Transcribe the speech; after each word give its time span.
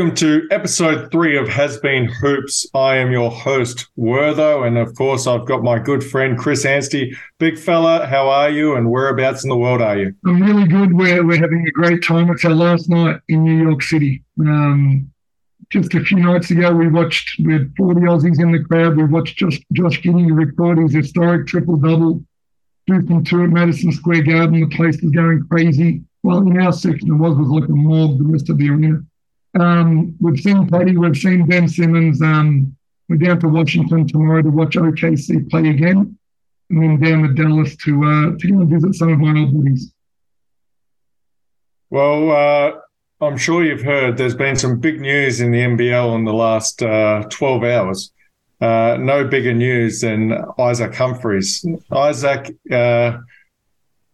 Welcome 0.00 0.16
to 0.16 0.48
episode 0.50 1.12
three 1.12 1.36
of 1.36 1.46
Hasbeen 1.46 2.10
Hoops. 2.10 2.66
I 2.72 2.96
am 2.96 3.12
your 3.12 3.30
host, 3.30 3.86
Wortho, 3.98 4.66
and 4.66 4.78
of 4.78 4.94
course, 4.94 5.26
I've 5.26 5.44
got 5.44 5.62
my 5.62 5.78
good 5.78 6.02
friend 6.02 6.38
Chris 6.38 6.64
Anstey. 6.64 7.14
Big 7.38 7.58
fella, 7.58 8.06
how 8.06 8.26
are 8.30 8.48
you, 8.48 8.76
and 8.76 8.90
whereabouts 8.90 9.44
in 9.44 9.50
the 9.50 9.58
world 9.58 9.82
are 9.82 9.98
you? 9.98 10.14
I'm 10.24 10.40
really 10.40 10.66
good. 10.66 10.94
We're, 10.94 11.22
we're 11.26 11.38
having 11.38 11.66
a 11.68 11.70
great 11.72 12.02
time. 12.02 12.30
It's 12.30 12.46
our 12.46 12.54
last 12.54 12.88
night 12.88 13.20
in 13.28 13.44
New 13.44 13.62
York 13.62 13.82
City. 13.82 14.24
Um, 14.40 15.12
just 15.68 15.92
a 15.92 16.00
few 16.00 16.20
nights 16.20 16.50
ago, 16.50 16.72
we 16.72 16.88
watched, 16.88 17.38
we 17.44 17.52
had 17.52 17.70
40 17.76 18.00
Aussies 18.00 18.40
in 18.40 18.52
the 18.52 18.64
crowd. 18.64 18.96
We 18.96 19.04
watched 19.04 19.36
Josh, 19.36 19.60
Josh 19.74 20.00
Giddey 20.00 20.34
record 20.34 20.78
his 20.78 20.94
historic 20.94 21.46
triple 21.46 21.76
double, 21.76 22.24
two 22.88 23.06
from 23.06 23.22
two 23.22 23.44
at 23.44 23.50
Madison 23.50 23.92
Square 23.92 24.22
Garden. 24.22 24.60
The 24.60 24.74
place 24.74 24.98
was 25.02 25.12
going 25.12 25.46
crazy. 25.50 26.04
Well, 26.22 26.38
in 26.38 26.58
our 26.58 26.72
section, 26.72 27.10
it 27.10 27.18
was, 27.18 27.36
was 27.36 27.48
like 27.48 27.68
a 27.68 27.72
morgue, 27.72 28.16
the 28.16 28.24
rest 28.24 28.48
of 28.48 28.56
the 28.56 28.70
arena. 28.70 29.02
Um, 29.58 30.16
we've 30.20 30.40
seen 30.40 30.68
Paddy, 30.68 30.96
we've 30.96 31.16
seen 31.16 31.46
Ben 31.46 31.68
Simmons. 31.68 32.22
Um, 32.22 32.76
we're 33.08 33.16
down 33.16 33.40
to 33.40 33.48
Washington 33.48 34.06
tomorrow 34.06 34.42
to 34.42 34.50
watch 34.50 34.76
OKC 34.76 35.50
play 35.50 35.68
again, 35.68 36.16
and 36.70 36.82
then 36.82 37.00
down 37.00 37.22
to 37.22 37.34
Dallas 37.34 37.76
to 37.76 38.04
uh, 38.04 38.38
to 38.38 38.48
go 38.48 38.60
and 38.60 38.70
visit 38.70 38.94
some 38.94 39.12
of 39.12 39.18
my 39.18 39.40
old 39.40 39.52
buddies. 39.52 39.92
Well, 41.90 42.30
uh, 42.30 42.72
I'm 43.20 43.36
sure 43.36 43.64
you've 43.64 43.82
heard 43.82 44.16
there's 44.16 44.36
been 44.36 44.54
some 44.54 44.78
big 44.78 45.00
news 45.00 45.40
in 45.40 45.50
the 45.50 45.58
NBL 45.58 46.14
in 46.14 46.24
the 46.24 46.32
last 46.32 46.82
uh, 46.82 47.24
12 47.28 47.64
hours. 47.64 48.12
Uh, 48.60 48.96
no 49.00 49.24
bigger 49.24 49.52
news 49.52 50.02
than 50.02 50.32
Isaac 50.58 50.94
Humphries. 50.94 51.66
Isaac 51.90 52.54
uh, 52.70 53.18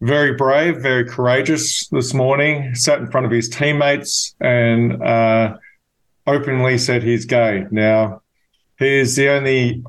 very 0.01 0.35
brave, 0.35 0.83
very 0.83 1.05
courageous 1.05 1.89
this 1.89 2.13
morning, 2.13 2.75
sat 2.75 2.99
in 2.99 3.11
front 3.11 3.27
of 3.27 3.33
his 3.33 3.49
teammates 3.49 4.35
and 4.41 5.03
uh, 5.03 5.57
openly 6.27 6.79
said 6.79 7.03
he's 7.03 7.25
gay. 7.25 7.65
Now, 7.71 8.23
he 8.79 8.99
is 8.99 9.17
the 9.17 9.31
only, 9.31 9.85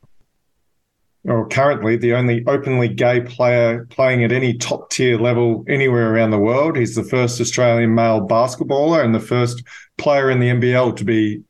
or 1.26 1.48
currently 1.50 1.98
the 1.98 2.14
only 2.14 2.46
openly 2.48 2.88
gay 2.88 3.22
player 3.22 3.86
playing 3.90 4.24
at 4.24 4.32
any 4.32 4.54
top 4.54 4.90
tier 4.90 5.20
level 5.20 5.66
anywhere 5.68 6.14
around 6.14 6.32
the 6.32 6.40
world. 6.40 6.78
He's 6.78 6.96
the 6.96 7.04
first 7.04 7.42
Australian 7.42 7.94
male 7.94 8.26
basketballer 8.26 9.04
and 9.04 9.14
the 9.14 9.20
first 9.20 9.64
player 9.98 10.30
in 10.30 10.40
the 10.40 10.48
NBL 10.48 10.96
to 10.96 11.04
be 11.04 11.44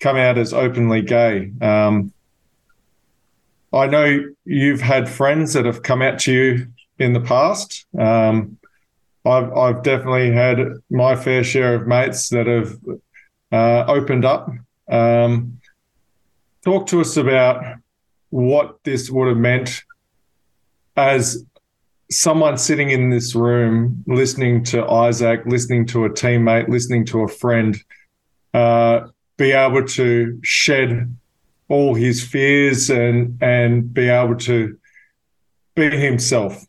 come 0.00 0.16
out 0.16 0.36
as 0.36 0.52
openly 0.52 1.00
gay. 1.00 1.52
Um, 1.62 2.12
I 3.72 3.86
know 3.86 4.24
you've 4.44 4.82
had 4.82 5.08
friends 5.08 5.54
that 5.54 5.64
have 5.64 5.82
come 5.82 6.02
out 6.02 6.18
to 6.20 6.32
you 6.32 6.66
in 6.98 7.12
the 7.12 7.20
past. 7.20 7.86
Um, 7.98 8.58
I've 9.24 9.52
I've 9.52 9.82
definitely 9.82 10.32
had 10.32 10.58
my 10.90 11.16
fair 11.16 11.42
share 11.42 11.74
of 11.74 11.86
mates 11.86 12.28
that 12.28 12.46
have 12.46 12.76
uh, 13.52 13.90
opened 13.90 14.24
up. 14.24 14.50
Um, 14.88 15.60
talk 16.62 16.86
to 16.88 17.00
us 17.00 17.16
about 17.16 17.64
what 18.30 18.82
this 18.84 19.10
would 19.10 19.28
have 19.28 19.36
meant 19.36 19.82
as 20.96 21.44
someone 22.10 22.58
sitting 22.58 22.90
in 22.90 23.08
this 23.08 23.34
room, 23.34 24.04
listening 24.06 24.62
to 24.64 24.84
Isaac, 24.86 25.42
listening 25.46 25.86
to 25.86 26.04
a 26.04 26.10
teammate, 26.10 26.68
listening 26.68 27.06
to 27.06 27.22
a 27.22 27.28
friend, 27.28 27.76
uh, 28.52 29.08
be 29.36 29.52
able 29.52 29.84
to 29.84 30.38
shed 30.42 31.16
all 31.68 31.94
his 31.94 32.22
fears 32.22 32.90
and 32.90 33.42
and 33.42 33.92
be 33.94 34.08
able 34.08 34.36
to 34.36 34.78
be 35.74 35.90
himself 35.90 36.62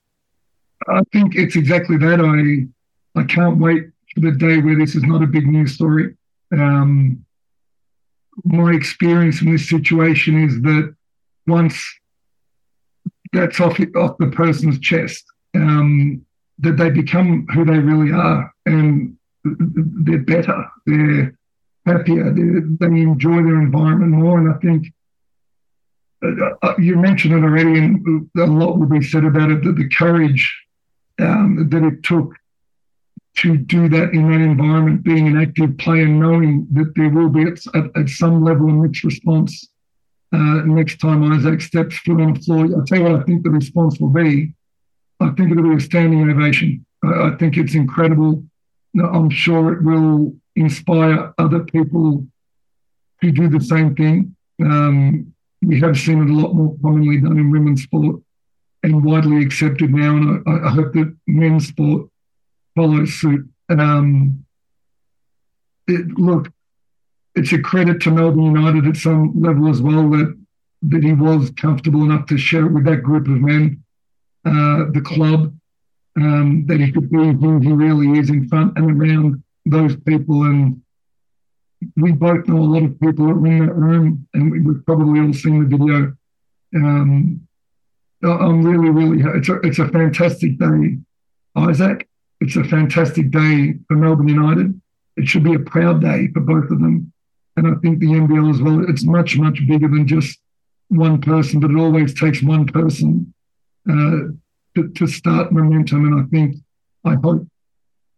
I 0.87 1.01
think 1.11 1.35
it's 1.35 1.55
exactly 1.55 1.97
that. 1.97 2.19
I 2.21 3.19
I 3.19 3.23
can't 3.23 3.57
wait 3.57 3.85
for 4.13 4.19
the 4.21 4.31
day 4.31 4.59
where 4.59 4.77
this 4.77 4.95
is 4.95 5.03
not 5.03 5.23
a 5.23 5.27
big 5.27 5.47
news 5.47 5.73
story. 5.73 6.15
Um, 6.51 7.25
my 8.43 8.71
experience 8.71 9.41
in 9.41 9.51
this 9.51 9.69
situation 9.69 10.43
is 10.43 10.61
that 10.61 10.95
once 11.47 11.81
that's 13.31 13.59
off 13.59 13.79
off 13.95 14.17
the 14.17 14.31
person's 14.31 14.79
chest, 14.79 15.23
um, 15.55 16.25
that 16.59 16.77
they 16.77 16.89
become 16.89 17.47
who 17.53 17.65
they 17.65 17.79
really 17.79 18.11
are, 18.11 18.53
and 18.65 19.17
they're 19.43 20.19
better, 20.19 20.65
they're 20.85 21.37
happier, 21.85 22.31
they're, 22.31 22.61
they 22.79 23.01
enjoy 23.01 23.37
their 23.37 23.61
environment 23.61 24.11
more, 24.11 24.39
and 24.39 24.53
I 24.53 24.57
think. 24.59 24.87
Uh, 26.23 26.55
uh 26.63 26.73
you 26.79 26.95
mentioned 26.95 27.33
it 27.33 27.43
already, 27.43 27.77
and 27.77 28.29
a 28.37 28.45
lot 28.45 28.79
will 28.79 28.87
be 28.87 29.03
said 29.03 29.25
about 29.25 29.51
it. 29.51 29.63
That 29.63 29.75
the 29.75 29.89
courage 29.89 30.64
um, 31.19 31.69
that 31.69 31.83
it 31.83 32.03
took 32.03 32.33
to 33.37 33.57
do 33.57 33.89
that 33.89 34.11
in 34.11 34.31
that 34.31 34.41
environment, 34.41 35.03
being 35.03 35.27
an 35.27 35.37
active 35.37 35.77
player, 35.77 36.07
knowing 36.07 36.67
that 36.71 36.93
there 36.95 37.09
will 37.09 37.29
be 37.29 37.43
at, 37.43 37.59
at, 37.75 37.97
at 37.97 38.09
some 38.09 38.43
level 38.43 38.69
a 38.69 38.73
mixed 38.73 39.03
response 39.03 39.67
uh, 40.33 40.61
next 40.65 40.99
time 40.99 41.31
Isaac 41.31 41.61
steps 41.61 41.97
foot 41.97 42.21
on 42.21 42.33
the 42.33 42.39
floor. 42.39 42.65
I'll 42.65 42.85
tell 42.85 42.99
you 42.99 43.03
what 43.03 43.21
I 43.21 43.23
think 43.23 43.43
the 43.43 43.49
response 43.49 43.99
will 43.99 44.09
be. 44.09 44.53
I 45.19 45.29
think 45.31 45.51
it'll 45.51 45.69
be 45.69 45.75
a 45.75 45.79
standing 45.79 46.29
ovation. 46.29 46.85
I, 47.03 47.29
I 47.29 47.37
think 47.37 47.57
it's 47.57 47.75
incredible. 47.75 48.43
I'm 48.97 49.29
sure 49.29 49.73
it 49.73 49.83
will 49.83 50.33
inspire 50.55 51.33
other 51.37 51.59
people 51.59 52.25
to 53.21 53.31
do 53.31 53.49
the 53.49 53.61
same 53.61 53.95
thing. 53.95 54.35
Um, 54.61 55.33
we 55.61 55.79
have 55.81 55.97
seen 55.97 56.21
it 56.21 56.29
a 56.29 56.33
lot 56.33 56.53
more 56.53 56.77
commonly 56.81 57.19
done 57.19 57.37
in 57.37 57.51
women's 57.51 57.83
sport 57.83 58.21
and 58.85 59.03
widely 59.03 59.43
accepted 59.43 59.91
now. 59.91 60.15
And 60.15 60.43
I, 60.47 60.67
I 60.67 60.71
hope 60.71 60.93
that 60.93 61.15
men's 61.27 61.67
sport 61.67 62.09
follows 62.75 63.13
suit. 63.19 63.49
Um, 63.69 64.45
it, 65.87 66.07
look, 66.17 66.51
it's 67.35 67.51
a 67.51 67.59
credit 67.59 68.01
to 68.01 68.11
Melbourne 68.11 68.55
United 68.55 68.87
at 68.87 68.97
some 68.97 69.41
level 69.41 69.69
as 69.69 69.81
well 69.81 70.09
that 70.11 70.37
that 70.83 71.03
he 71.03 71.13
was 71.13 71.51
comfortable 71.51 72.03
enough 72.03 72.27
to 72.27 72.37
share 72.37 72.65
it 72.65 72.71
with 72.71 72.85
that 72.85 73.01
group 73.01 73.27
of 73.27 73.41
men, 73.41 73.83
uh, 74.45 74.85
the 74.91 75.01
club, 75.03 75.51
um, 76.15 76.65
that 76.67 76.79
he 76.79 76.91
could 76.91 77.09
be 77.09 77.17
who 77.17 77.59
he 77.59 77.71
really 77.71 78.19
is 78.19 78.29
in 78.29 78.47
front 78.47 78.77
and 78.77 78.91
around 78.91 79.43
those 79.65 79.95
people. 79.95 80.43
And 80.43 80.81
we 81.97 82.11
both 82.11 82.47
know 82.47 82.59
a 82.59 82.71
lot 82.73 82.83
of 82.83 82.99
people 82.99 83.25
that 83.25 83.33
are 83.33 83.47
in 83.47 83.65
that 83.65 83.73
room, 83.73 84.27
and 84.35 84.51
we, 84.51 84.73
have 84.75 84.85
probably 84.85 85.21
all 85.21 85.33
seen 85.33 85.67
the 85.67 85.75
video. 85.75 86.15
Um, 86.75 87.44
I'm 88.23 88.63
really, 88.63 88.89
really, 88.89 89.23
it's 89.37 89.49
a, 89.49 89.55
it's 89.61 89.79
a 89.79 89.87
fantastic 89.89 90.57
day, 90.57 90.97
Isaac. 91.55 92.07
It's 92.41 92.55
a 92.55 92.63
fantastic 92.63 93.31
day 93.31 93.75
for 93.87 93.95
Melbourne 93.95 94.27
United. 94.27 94.79
It 95.17 95.27
should 95.27 95.43
be 95.43 95.55
a 95.55 95.59
proud 95.59 96.01
day 96.01 96.27
for 96.33 96.41
both 96.41 96.65
of 96.71 96.79
them. 96.79 97.11
And 97.57 97.67
I 97.67 97.75
think 97.81 97.99
the 97.99 98.07
NBL 98.07 98.53
as 98.53 98.61
well, 98.61 98.89
it's 98.89 99.05
much, 99.05 99.37
much 99.37 99.65
bigger 99.67 99.87
than 99.87 100.07
just 100.07 100.39
one 100.89 101.21
person, 101.21 101.59
but 101.59 101.71
it 101.71 101.77
always 101.77 102.13
takes 102.13 102.43
one 102.43 102.65
person 102.65 103.33
uh, 103.89 104.33
to, 104.75 104.89
to 104.93 105.07
start 105.07 105.51
momentum. 105.51 106.05
And 106.05 106.21
I 106.21 106.27
think, 106.29 106.57
I 107.05 107.15
hope 107.15 107.47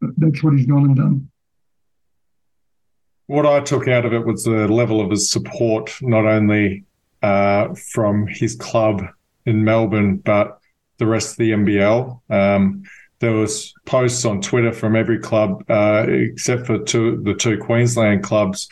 that's 0.02 0.44
what 0.44 0.54
he's 0.54 0.66
gone 0.66 0.86
and 0.86 0.96
done. 0.96 1.32
What 3.28 3.46
I 3.46 3.60
took 3.60 3.88
out 3.88 4.06
of 4.06 4.14
it 4.14 4.26
was 4.26 4.46
the 4.46 4.68
level 4.68 5.02
of 5.02 5.12
his 5.12 5.30
support, 5.30 5.94
not 6.02 6.26
only 6.26 6.86
uh, 7.22 7.74
from 7.76 8.26
his 8.26 8.56
club 8.56 9.04
in 9.48 9.64
Melbourne, 9.64 10.18
but 10.18 10.60
the 10.98 11.08
rest 11.08 11.32
of 11.32 11.38
the 11.38 11.52
NBL. 11.52 12.22
Um, 12.30 12.84
there 13.20 13.34
was 13.34 13.74
posts 13.86 14.26
on 14.26 14.42
Twitter 14.42 14.72
from 14.72 14.96
every 14.96 15.18
club 15.18 15.64
uh, 15.70 16.06
except 16.08 16.68
for 16.68 16.78
two, 16.78 17.22
the 17.24 17.34
two 17.34 17.58
Queensland 17.58 18.24
clubs 18.24 18.70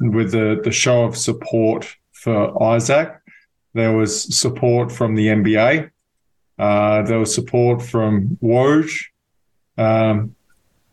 with 0.00 0.32
the, 0.32 0.60
the 0.62 0.72
show 0.72 1.04
of 1.04 1.16
support 1.16 1.96
for 2.12 2.62
Isaac. 2.62 3.14
There 3.74 3.96
was 3.96 4.36
support 4.36 4.92
from 4.92 5.14
the 5.14 5.28
NBA. 5.28 5.90
Uh, 6.58 7.02
there 7.02 7.18
was 7.18 7.34
support 7.34 7.80
from 7.80 8.36
Woj, 8.42 8.90
um, 9.78 10.34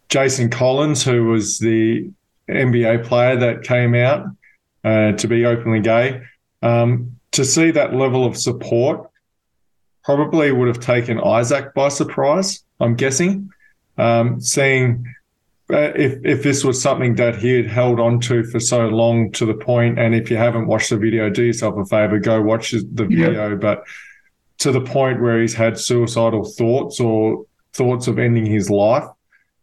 Jason 0.09 0.49
Collins, 0.49 1.03
who 1.03 1.25
was 1.25 1.57
the 1.57 2.11
NBA 2.47 3.05
player 3.05 3.35
that 3.37 3.63
came 3.63 3.95
out 3.95 4.27
uh, 4.83 5.13
to 5.13 5.27
be 5.27 5.45
openly 5.45 5.79
gay. 5.79 6.21
Um, 6.61 7.19
to 7.31 7.43
see 7.43 7.71
that 7.71 7.93
level 7.93 8.25
of 8.25 8.37
support 8.37 9.09
probably 10.05 10.51
would 10.51 10.67
have 10.67 10.79
taken 10.79 11.19
Isaac 11.19 11.73
by 11.73 11.89
surprise. 11.89 12.63
I'm 12.79 12.95
guessing, 12.95 13.49
um, 13.97 14.39
seeing 14.39 15.05
uh, 15.71 15.91
if 15.95 16.23
if 16.23 16.43
this 16.43 16.63
was 16.63 16.79
something 16.79 17.15
that 17.15 17.37
he 17.37 17.53
had 17.53 17.67
held 17.67 17.99
on 17.99 18.19
to 18.21 18.43
for 18.43 18.59
so 18.59 18.87
long 18.87 19.31
to 19.33 19.45
the 19.45 19.55
point, 19.55 19.97
and 19.97 20.13
if 20.13 20.29
you 20.29 20.37
haven't 20.37 20.67
watched 20.67 20.91
the 20.91 20.97
video, 20.97 21.29
do 21.29 21.43
yourself 21.43 21.75
a 21.77 21.85
favor, 21.85 22.19
go 22.19 22.41
watch 22.41 22.71
the 22.71 23.05
video. 23.05 23.49
Yeah. 23.49 23.55
But 23.55 23.83
to 24.59 24.71
the 24.71 24.81
point 24.81 25.21
where 25.21 25.41
he's 25.41 25.55
had 25.55 25.77
suicidal 25.77 26.45
thoughts 26.45 26.99
or 26.99 27.45
thoughts 27.73 28.07
of 28.07 28.19
ending 28.19 28.45
his 28.45 28.69
life, 28.69 29.05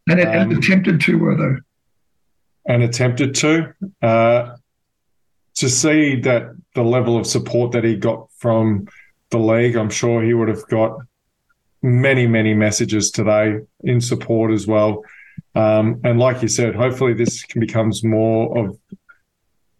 and, 0.07 0.19
it, 0.19 0.27
um, 0.27 0.51
and 0.51 0.63
attempted 0.63 0.99
to, 1.01 1.17
Wortho, 1.17 1.59
and 2.67 2.83
attempted 2.83 3.33
to. 3.35 3.73
Uh, 4.01 4.57
to 5.55 5.69
see 5.69 6.19
that 6.19 6.49
the 6.73 6.81
level 6.81 7.15
of 7.15 7.27
support 7.27 7.73
that 7.73 7.83
he 7.83 7.95
got 7.95 8.27
from 8.39 8.87
the 9.33 9.39
league. 9.39 9.75
I'm 9.75 9.89
sure 9.89 10.23
he 10.23 10.33
would 10.33 10.47
have 10.47 10.65
got 10.69 10.97
many, 11.81 12.25
many 12.25 12.53
messages 12.53 13.11
today 13.11 13.59
in 13.83 13.99
support 13.99 14.51
as 14.51 14.65
well. 14.65 15.03
Um, 15.55 15.99
and 16.03 16.17
like 16.19 16.41
you 16.41 16.47
said, 16.47 16.75
hopefully 16.75 17.13
this 17.13 17.45
becomes 17.53 18.03
more 18.03 18.57
of 18.57 18.79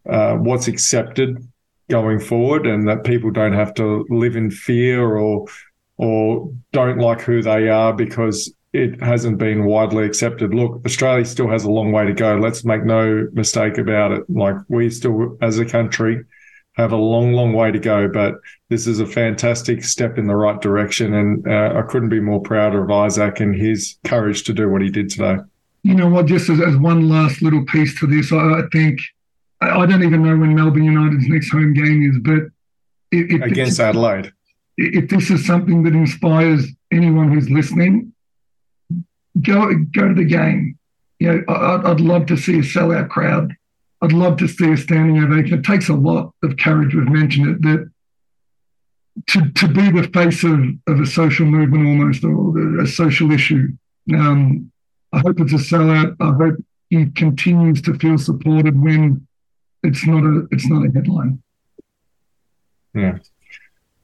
uh, 0.07 0.35
what's 0.35 0.67
accepted 0.67 1.47
going 1.89 2.19
forward, 2.19 2.67
and 2.67 2.88
that 2.88 3.03
people 3.03 3.31
don't 3.31 3.53
have 3.53 3.73
to 3.75 4.05
live 4.09 4.35
in 4.35 4.51
fear 4.51 5.15
or 5.15 5.47
or 5.97 6.51
don't 6.71 6.97
like 6.97 7.21
who 7.21 7.41
they 7.41 7.69
are 7.69 7.94
because 7.94 8.53
it 8.73 9.01
hasn't 9.01 9.38
been 9.38 9.65
widely 9.65 10.05
accepted. 10.05 10.53
Look, 10.53 10.81
Australia 10.85 11.25
still 11.25 11.47
has 11.50 11.63
a 11.63 11.71
long 11.71 11.91
way 11.91 12.05
to 12.05 12.13
go. 12.13 12.38
Let's 12.38 12.65
make 12.65 12.83
no 12.83 13.27
mistake 13.31 13.77
about 13.77 14.11
it. 14.11 14.23
Like 14.27 14.55
we 14.67 14.89
still, 14.89 15.38
as 15.41 15.59
a 15.59 15.65
country, 15.65 16.25
have 16.73 16.91
a 16.91 16.97
long, 16.97 17.33
long 17.33 17.53
way 17.53 17.71
to 17.71 17.79
go. 17.79 18.07
But 18.07 18.35
this 18.69 18.87
is 18.87 18.99
a 18.99 19.05
fantastic 19.05 19.83
step 19.83 20.17
in 20.17 20.27
the 20.27 20.35
right 20.35 20.59
direction, 20.59 21.13
and 21.13 21.47
uh, 21.47 21.73
I 21.77 21.81
couldn't 21.83 22.09
be 22.09 22.19
more 22.19 22.41
proud 22.41 22.75
of 22.75 22.89
Isaac 22.89 23.39
and 23.39 23.55
his 23.55 23.97
courage 24.03 24.43
to 24.43 24.53
do 24.53 24.69
what 24.69 24.81
he 24.81 24.89
did 24.89 25.09
today. 25.09 25.37
You 25.83 25.95
know 25.95 26.09
what? 26.09 26.25
Just 26.25 26.49
as, 26.49 26.61
as 26.61 26.77
one 26.77 27.09
last 27.09 27.41
little 27.41 27.65
piece 27.65 27.99
to 27.99 28.07
this, 28.07 28.31
I, 28.31 28.37
I 28.37 28.61
think 28.71 28.99
I, 29.61 29.81
I, 29.81 29.85
don't 29.85 30.03
even 30.03 30.23
know 30.23 30.37
when 30.37 30.55
Melbourne 30.55 30.85
United's 30.85 31.27
next 31.27 31.51
home 31.51 31.73
game 31.73 32.09
is, 32.09 32.19
but 32.19 32.43
if, 33.11 33.41
against 33.41 33.79
Adelaide, 33.79 34.31
if 34.77 35.09
this 35.09 35.29
is 35.29 35.45
something 35.45 35.83
that 35.83 35.93
inspires 35.93 36.65
anyone 36.91 37.31
who's 37.31 37.49
listening, 37.49 38.13
go 39.41 39.73
go 39.91 40.07
to 40.07 40.13
the 40.13 40.25
game. 40.25 40.77
You 41.19 41.33
know, 41.33 41.43
I, 41.53 41.91
I'd 41.91 41.99
love 41.99 42.25
to 42.27 42.37
see 42.37 42.59
a 42.59 42.63
sellout 42.63 43.09
crowd. 43.09 43.53
I'd 44.03 44.11
love 44.11 44.35
to 44.38 44.47
see 44.50 44.69
a 44.69 44.75
standing 44.75 45.23
ovation. 45.23 45.59
It 45.59 45.63
takes 45.63 45.88
a 45.88 45.94
lot 45.94 46.33
of 46.44 46.57
courage. 46.57 46.94
We've 46.94 47.07
mentioned 47.07 47.47
it 47.47 47.61
that 47.61 47.89
to 49.27 49.51
to 49.51 49.67
be 49.67 49.91
the 49.91 50.09
face 50.13 50.44
of, 50.44 50.59
of 50.88 51.00
a 51.00 51.05
social 51.05 51.45
movement 51.45 51.88
almost 51.88 52.23
or 52.23 52.81
a 52.81 52.88
social 52.88 53.31
issue. 53.31 53.69
Um, 54.13 54.71
I 55.13 55.19
hope 55.19 55.39
it's 55.39 55.53
a 55.53 55.55
sellout. 55.55 56.17
I 56.19 56.33
hope 56.33 56.55
he 56.89 57.05
continues 57.11 57.81
to 57.83 57.94
feel 57.94 58.17
supported 58.17 58.79
when 58.79 59.25
it's 59.83 60.05
not 60.05 60.23
a 60.23 60.47
it's 60.51 60.67
not 60.67 60.85
a 60.85 60.91
headline. 60.91 61.41
Yeah. 62.94 63.19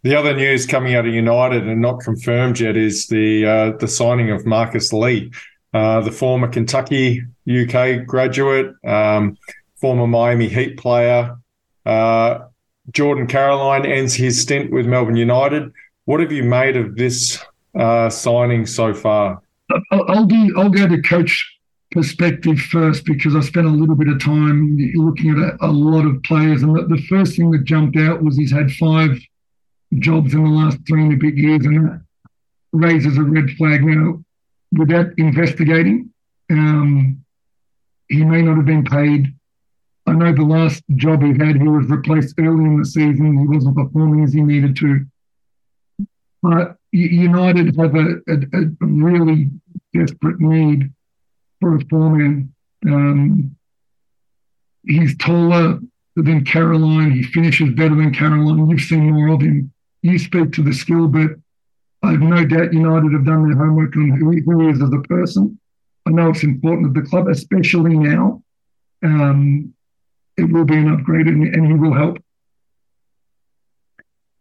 The 0.04 0.16
other 0.16 0.34
news 0.34 0.66
coming 0.66 0.96
out 0.96 1.06
of 1.06 1.13
United 1.13 1.68
and 1.68 1.81
not 1.81 2.00
confirmed 2.00 2.57
yet 2.62 2.78
is 2.78 3.07
the 3.07 3.46
uh, 3.46 3.78
the 3.78 3.88
signing 3.88 4.31
of 4.31 4.46
Marcus 4.46 4.94
Lee, 4.94 5.31
uh, 5.74 6.00
the 6.01 6.12
former 6.12 6.48
Kentucky 6.48 7.25
UK 7.50 8.06
graduate, 8.06 8.75
um, 8.86 9.38
former 9.80 10.08
Miami 10.08 10.48
Heat 10.48 10.78
player. 10.78 11.38
Uh, 11.86 12.46
Jordan 12.92 13.28
Caroline 13.28 13.86
ends 13.86 14.14
his 14.14 14.42
stint 14.42 14.72
with 14.72 14.86
Melbourne 14.86 15.16
United. 15.16 15.72
What 16.06 16.20
have 16.20 16.31
you 16.31 16.44
made 16.44 16.76
of 16.76 16.96
this 16.96 17.40
uh, 17.78 18.10
signing 18.10 18.66
so 18.66 18.94
far? 18.94 19.42
I'll 19.92 20.26
do. 20.26 20.54
I'll 20.58 20.70
go 20.70 20.88
to 20.88 21.02
coach 21.02 21.58
perspective 21.92 22.60
first 22.60 23.06
because 23.06 23.36
I 23.36 23.42
spent 23.42 23.68
a 23.68 23.72
little 23.72 23.96
bit 23.96 24.08
of 24.08 24.22
time 24.22 24.78
looking 24.96 25.31
at 25.31 25.38
a, 25.38 25.68
a 25.68 25.72
lot 25.72 26.06
of 26.06 26.22
players, 26.24 26.64
and 26.64 26.75
the, 26.75 26.86
the 26.96 27.02
first 27.04 27.36
thing 27.36 27.52
that 27.52 27.64
jumped 27.64 27.98
out 27.98 28.24
was 28.24 28.38
he's 28.38 28.52
had 28.52 28.72
five 28.72 29.20
jobs 29.98 30.34
in 30.34 30.44
the 30.44 30.50
last 30.50 30.78
three 30.88 31.04
and 31.04 31.14
a 31.14 31.18
bit 31.18 31.36
years, 31.36 31.66
and 31.66 31.88
that 31.88 32.02
raises 32.72 33.18
a 33.18 33.24
red 33.24 33.50
flag. 33.52 33.84
Now, 33.84 34.24
without 34.72 35.08
investigating, 35.18 36.12
um, 36.50 37.24
he 38.08 38.24
may 38.24 38.42
not 38.42 38.58
have 38.58 38.66
been 38.66 38.86
paid. 38.86 39.34
I 40.10 40.14
know 40.14 40.34
the 40.34 40.44
last 40.44 40.84
job 40.96 41.22
he 41.22 41.30
had, 41.30 41.62
he 41.62 41.68
was 41.68 41.88
replaced 41.88 42.36
early 42.40 42.66
in 42.66 42.80
the 42.80 42.86
season. 42.86 43.38
He 43.38 43.48
wasn't 43.48 43.76
performing 43.76 44.24
as 44.24 44.34
he 44.34 44.42
needed 44.42 44.76
to. 44.78 45.06
But 46.42 46.78
United 46.92 47.76
have 47.78 47.96
a, 47.96 48.16
a, 48.28 48.36
a 48.54 48.66
really 48.80 49.52
desperate 49.94 50.40
need 50.40 50.92
for 51.60 51.76
a 51.76 51.86
foreman. 51.90 52.54
Um, 52.86 53.56
he's 54.86 55.16
taller 55.18 55.80
than 56.16 56.46
Caroline. 56.46 57.12
He 57.12 57.24
finishes 57.24 57.74
better 57.74 57.96
than 57.96 58.14
Caroline. 58.14 58.70
You've 58.70 58.82
seen 58.82 59.12
more 59.12 59.30
of 59.30 59.42
him 59.42 59.72
you 60.02 60.18
speak 60.18 60.54
to 60.54 60.64
the 60.64 60.74
skill, 60.74 61.08
but 61.08 61.32
I've 62.04 62.22
no 62.22 62.46
doubt 62.46 62.74
United 62.74 63.12
have 63.12 63.26
done 63.26 63.50
their 63.50 63.58
homework 63.58 63.96
on 63.96 64.12
who 64.12 64.32
he, 64.32 64.70
is 64.70 64.82
as 64.82 64.92
a 64.94 65.02
person. 65.08 65.60
I 66.06 66.12
know 66.12 66.30
it's 66.30 66.44
important 66.44 66.94
to 66.94 67.02
the 67.02 67.08
club, 67.08 67.28
especially 67.28 67.98
now. 67.98 68.42
Um, 69.04 69.74
it 70.39 70.51
will 70.51 70.65
be 70.65 70.77
an 70.77 70.91
upgrade 70.91 71.27
and, 71.27 71.44
and 71.44 71.68
he 71.68 71.74
will 71.74 71.94
help. 71.94 72.18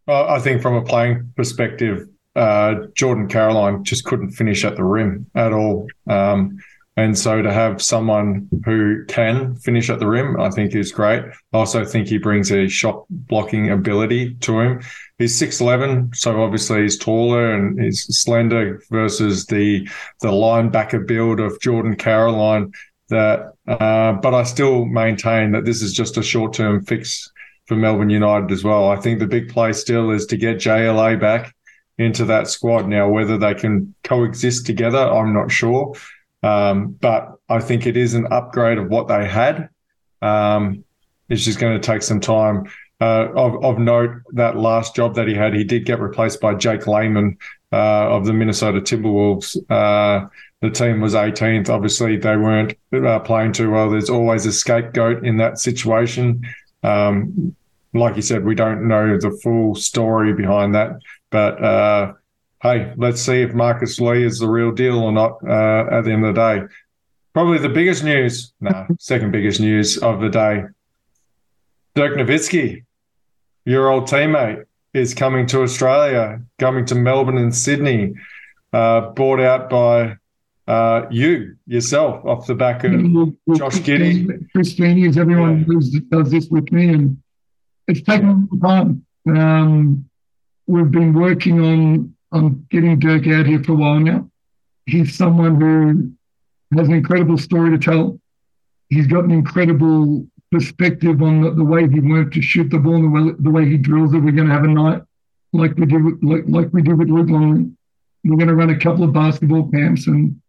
Well, 0.07 0.29
I 0.29 0.39
think 0.39 0.63
from 0.63 0.75
a 0.75 0.83
playing 0.83 1.35
perspective, 1.37 2.09
uh, 2.35 2.87
Jordan 2.95 3.29
Caroline 3.29 3.85
just 3.85 4.05
couldn't 4.05 4.31
finish 4.31 4.65
at 4.65 4.77
the 4.77 4.85
rim 4.85 5.27
at 5.35 5.53
all. 5.53 5.87
Um, 6.09 6.59
and 6.99 7.17
so 7.17 7.43
to 7.43 7.53
have 7.53 7.81
someone 7.81 8.49
who 8.65 9.05
can 9.05 9.55
finish 9.55 9.89
at 9.89 10.01
the 10.01 10.09
rim, 10.09 10.41
I 10.41 10.51
think 10.51 10.75
is 10.75 10.91
great. 10.91 11.23
I 11.53 11.57
also 11.57 11.85
think 11.85 12.09
he 12.09 12.19
brings 12.19 12.51
a 12.51 12.67
shot 12.69 13.05
blocking 13.09 13.71
ability 13.71 14.35
to 14.35 14.61
him. 14.61 14.81
He's 15.17 15.41
6'11, 15.41 16.17
so 16.17 16.43
obviously 16.43 16.83
he's 16.83 16.99
taller 16.99 17.55
and 17.55 17.81
he's 17.81 18.03
slender 18.19 18.83
versus 18.91 19.47
the 19.47 19.89
the 20.23 20.29
linebacker 20.29 21.07
build 21.07 21.39
of 21.39 21.61
Jordan 21.61 21.95
Caroline. 21.95 22.73
That, 23.11 23.53
uh, 23.69 24.15
but 24.15 24.35
I 24.35 24.45
still 24.45 24.87
maintain 24.87 25.53
that 25.53 25.65
this 25.65 25.83
is 25.83 25.93
just 25.93 26.17
a 26.17 26.23
short 26.23 26.55
term 26.55 26.85
fix 26.85 27.31
for 27.67 27.77
Melbourne 27.77 28.11
United 28.11 28.51
as 28.51 28.65
well. 28.65 28.89
I 28.89 28.97
think 28.97 29.19
the 29.19 29.27
big 29.27 29.51
play 29.51 29.75
still 29.75 30.11
is 30.11 30.25
to 30.27 30.39
get 30.39 30.57
JLA 30.57 31.21
back 31.21 31.55
into 31.99 32.25
that 32.25 32.49
squad. 32.49 32.89
Now, 32.89 33.11
whether 33.11 33.37
they 33.37 33.55
can 33.55 33.95
coexist 34.05 34.65
together, 34.65 34.99
I'm 34.99 35.35
not 35.35 35.51
sure. 35.51 35.95
Um, 36.43 36.93
but 36.93 37.35
I 37.49 37.61
think 37.61 37.87
it 37.87 37.97
is 37.97 38.15
an 38.15 38.29
upgrade 38.31 38.79
of 38.79 38.89
what 38.89 39.09
they 39.09 39.29
had. 39.29 39.69
Um, 40.23 40.85
it's 41.29 41.45
just 41.45 41.59
going 41.59 41.79
to 41.79 41.87
take 41.87 42.03
some 42.03 42.21
time. 42.21 42.65
Uh, 43.01 43.29
of, 43.37 43.65
of, 43.65 43.79
note, 43.79 44.11
that 44.33 44.57
last 44.57 44.97
job 44.97 45.15
that 45.15 45.29
he 45.29 45.35
had, 45.35 45.55
he 45.55 45.63
did 45.63 45.87
get 45.87 46.01
replaced 46.01 46.41
by 46.41 46.53
Jake 46.53 46.89
Layman 46.89 47.39
uh, 47.73 48.09
of 48.11 48.27
the 48.27 48.33
Minnesota 48.33 48.81
Timberwolves. 48.81 49.57
Uh, 49.71 50.29
the 50.61 50.71
team 50.71 51.01
was 51.01 51.15
18th. 51.15 51.69
Obviously, 51.69 52.17
they 52.17 52.37
weren't 52.37 52.75
uh, 52.93 53.21
playing 53.21 53.53
too 53.53 53.71
well. 53.71 53.89
There's 53.89 54.11
always 54.11 54.47
a 54.47 54.53
scapegoat 54.53 55.25
in 55.25 55.37
that 55.37 55.59
situation. 55.59 56.43
Um, 56.83 57.55
like 57.95 58.17
you 58.17 58.23
said, 58.23 58.45
we 58.45 58.55
don't 58.55 58.89
know 58.89 59.17
the 59.17 59.31
full 59.43 59.75
story 59.75 60.33
behind 60.33 60.75
that, 60.75 60.99
but 61.31 61.63
uh, 61.63 62.13
hey, 62.63 62.93
let's 62.97 63.21
see 63.21 63.43
if 63.43 63.55
Marcus 63.55 64.01
Lee 64.01 64.25
is 64.25 64.39
the 64.39 64.49
real 64.49 64.73
deal 64.73 64.99
or 64.99 65.13
not 65.13 65.39
uh, 65.47 65.87
at 65.91 66.05
the 66.05 66.13
end 66.13 66.25
of 66.25 66.35
the 66.35 66.41
day. 66.41 66.75
Probably 67.33 67.59
the 67.59 67.69
biggest 67.69 68.03
news, 68.05 68.53
no, 68.61 68.87
second 68.99 69.31
biggest 69.31 69.61
news 69.61 69.99
of 69.99 70.21
the 70.21 70.29
day. 70.29 70.65
Dirk 71.95 72.17
Nowitzki, 72.17 72.85
your 73.69 73.91
old 73.91 74.05
teammate, 74.05 74.65
is 74.95 75.13
coming 75.13 75.47
to 75.47 75.61
Australia, 75.63 76.41
coming 76.59 76.87
to 76.87 76.95
Melbourne 76.95 77.37
and 77.37 77.55
Sydney, 77.55 78.15
uh, 78.73 79.11
bought 79.11 79.41
out 79.41 79.69
by 79.69 80.17
uh, 80.67 81.07
you 81.11 81.57
yourself 81.67 82.25
off 82.25 82.47
the 82.47 82.55
back 82.55 82.85
of 82.85 82.93
Josh 82.93 83.77
Giddey. 83.87 84.51
Chris 84.53 84.73
is 84.79 85.19
everyone 85.19 85.67
yeah. 85.69 86.01
does 86.11 86.31
this 86.31 86.49
with 86.49 86.73
me, 86.73 86.89
and 86.89 87.23
it's 87.87 88.01
taken 88.01 88.49
time. 88.61 89.05
Um, 89.29 90.09
we've 90.67 90.91
been 90.91 91.13
working 91.13 91.61
on 91.61 92.15
I'm 92.33 92.67
getting 92.71 92.99
Dirk 92.99 93.27
out 93.27 93.47
here 93.47 93.63
for 93.63 93.73
a 93.73 93.75
while 93.75 94.01
now. 94.01 94.31
He's 94.87 95.15
someone 95.15 95.61
who 95.61 96.79
has 96.79 96.89
an 96.89 96.95
incredible 96.95 97.37
story 97.37 97.71
to 97.71 97.79
tell. 97.79 98.19
He's 98.89 99.07
got 99.07 99.25
an 99.25 99.31
incredible 99.31 100.27
perspective 100.51 101.23
on 101.23 101.43
the, 101.43 101.51
the 101.51 101.65
way 101.65 101.89
he 101.89 102.01
learned 102.01 102.33
to 102.33 102.43
shoot 102.43 102.71
the 102.71 102.79
ball, 102.79 103.01
the 103.01 103.09
way, 103.09 103.33
the 103.39 103.51
way 103.51 103.69
he 103.69 103.77
drills 103.77 104.15
it. 104.15 104.19
We're 104.19 104.33
going 104.33 104.49
to 104.49 104.55
have 104.55 104.65
a 104.65 104.69
night 104.69 105.03
like 105.53 105.75
we 105.77 105.87
with, 105.87 106.23
like, 106.23 106.45
like 106.47 106.73
we 106.73 106.83
did 106.83 106.99
with 106.99 107.09
Luke 107.09 107.29
Longley. 107.29 107.71
We're 108.25 108.37
going 108.37 108.49
to 108.49 108.55
run 108.55 108.71
a 108.71 108.79
couple 108.79 109.05
of 109.05 109.13
basketball 109.13 109.71
camps 109.71 110.07
and 110.07 110.41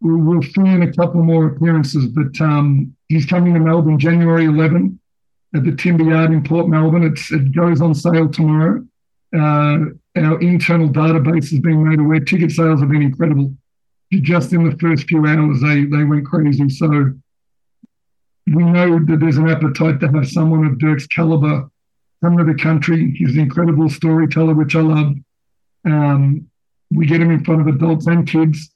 we'll, 0.00 0.18
we'll 0.18 0.42
fill 0.42 0.66
in 0.66 0.82
a 0.82 0.92
couple 0.92 1.22
more 1.22 1.46
appearances. 1.46 2.06
But 2.06 2.40
um, 2.40 2.94
he's 3.08 3.26
coming 3.26 3.54
to 3.54 3.60
Melbourne 3.60 3.98
January 3.98 4.44
11 4.44 4.98
at 5.54 5.64
the 5.64 5.74
Timber 5.74 6.04
Yard 6.04 6.32
in 6.32 6.42
Port 6.44 6.68
Melbourne. 6.68 7.04
It's, 7.04 7.30
it 7.32 7.54
goes 7.54 7.80
on 7.80 7.94
sale 7.94 8.28
tomorrow. 8.28 8.84
Uh, 9.34 9.78
our 10.16 10.40
internal 10.40 10.88
database 10.88 11.50
has 11.50 11.58
been 11.58 11.88
made 11.88 11.98
aware 11.98 12.20
ticket 12.20 12.52
sales 12.52 12.80
have 12.80 12.90
been 12.90 13.02
incredible. 13.02 13.54
Just 14.12 14.52
in 14.52 14.68
the 14.68 14.76
first 14.78 15.08
few 15.08 15.26
hours, 15.26 15.60
they, 15.60 15.84
they 15.86 16.04
went 16.04 16.24
crazy. 16.24 16.68
So 16.68 17.14
we 18.46 18.62
know 18.64 18.98
that 18.98 19.18
there's 19.20 19.38
an 19.38 19.48
appetite 19.48 20.00
to 20.00 20.08
have 20.08 20.28
someone 20.28 20.66
of 20.66 20.78
Dirk's 20.78 21.06
caliber 21.06 21.70
come 22.22 22.36
to 22.36 22.44
the 22.44 22.54
country. 22.54 23.14
He's 23.16 23.34
an 23.34 23.40
incredible 23.40 23.88
storyteller, 23.88 24.54
which 24.54 24.76
I 24.76 24.80
love. 24.80 25.14
Um, 25.84 26.48
we 26.90 27.06
get 27.06 27.20
him 27.20 27.30
in 27.30 27.44
front 27.44 27.62
of 27.62 27.74
adults 27.74 28.06
and 28.06 28.26
kids. 28.26 28.70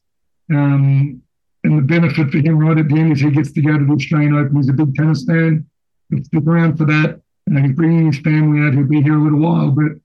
Um, 0.51 1.23
and 1.65 1.79
the 1.79 1.83
benefit 1.83 2.31
for 2.31 2.39
him 2.39 2.59
right 2.59 2.79
at 2.79 2.89
the 2.89 2.99
end 2.99 3.13
is 3.13 3.21
he 3.21 3.31
gets 3.31 3.53
to 3.53 3.63
go 3.63 3.79
to 3.79 3.85
the 3.85 3.93
Australian 3.93 4.35
Open. 4.35 4.57
He's 4.57 4.69
a 4.69 4.73
big 4.73 4.95
tennis 4.95 5.25
fan. 5.25 5.67
He'll 6.11 6.25
stick 6.25 6.45
around 6.47 6.79
for 6.79 6.85
that. 6.87 7.21
And 7.47 7.65
he's 7.65 7.75
bringing 7.75 8.07
his 8.07 8.21
family 8.21 8.67
out. 8.67 8.75
He'll 8.75 8.85
be 8.85 9.03
here 9.03 9.17
a 9.17 9.23
little 9.23 9.41
while, 9.41 9.71
but 9.71 9.99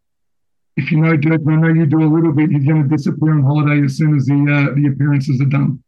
if 0.75 0.91
you 0.91 0.97
know 0.97 1.15
Dirk, 1.15 1.41
I 1.47 1.55
know 1.55 1.67
you 1.67 1.85
do 1.85 2.01
a 2.01 2.09
little 2.09 2.31
bit, 2.31 2.49
he's 2.49 2.65
going 2.65 2.83
to 2.83 2.89
disappear 2.89 3.33
on 3.33 3.43
holiday 3.43 3.83
as 3.83 3.97
soon 3.97 4.15
as 4.17 4.25
the 4.25 4.33
uh, 4.33 4.73
the 4.75 4.87
appearances 4.87 5.39
are 5.39 5.45
done. 5.45 5.83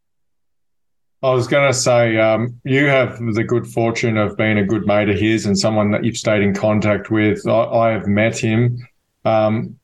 I 1.25 1.33
was 1.33 1.47
going 1.47 1.67
to 1.67 1.77
say, 1.77 2.17
um, 2.17 2.59
you 2.65 2.85
have 2.85 3.17
the 3.33 3.43
good 3.43 3.65
fortune 3.65 4.15
of 4.15 4.37
being 4.37 4.59
a 4.59 4.63
good 4.63 4.85
mate 4.85 5.09
of 5.09 5.17
his 5.17 5.47
and 5.47 5.57
someone 5.57 5.89
that 5.89 6.03
you've 6.03 6.17
stayed 6.17 6.43
in 6.43 6.53
contact 6.53 7.09
with. 7.09 7.47
I, 7.47 7.63
I 7.63 7.91
have 7.93 8.05
met 8.05 8.37
him. 8.37 8.77
Um, 9.25 9.79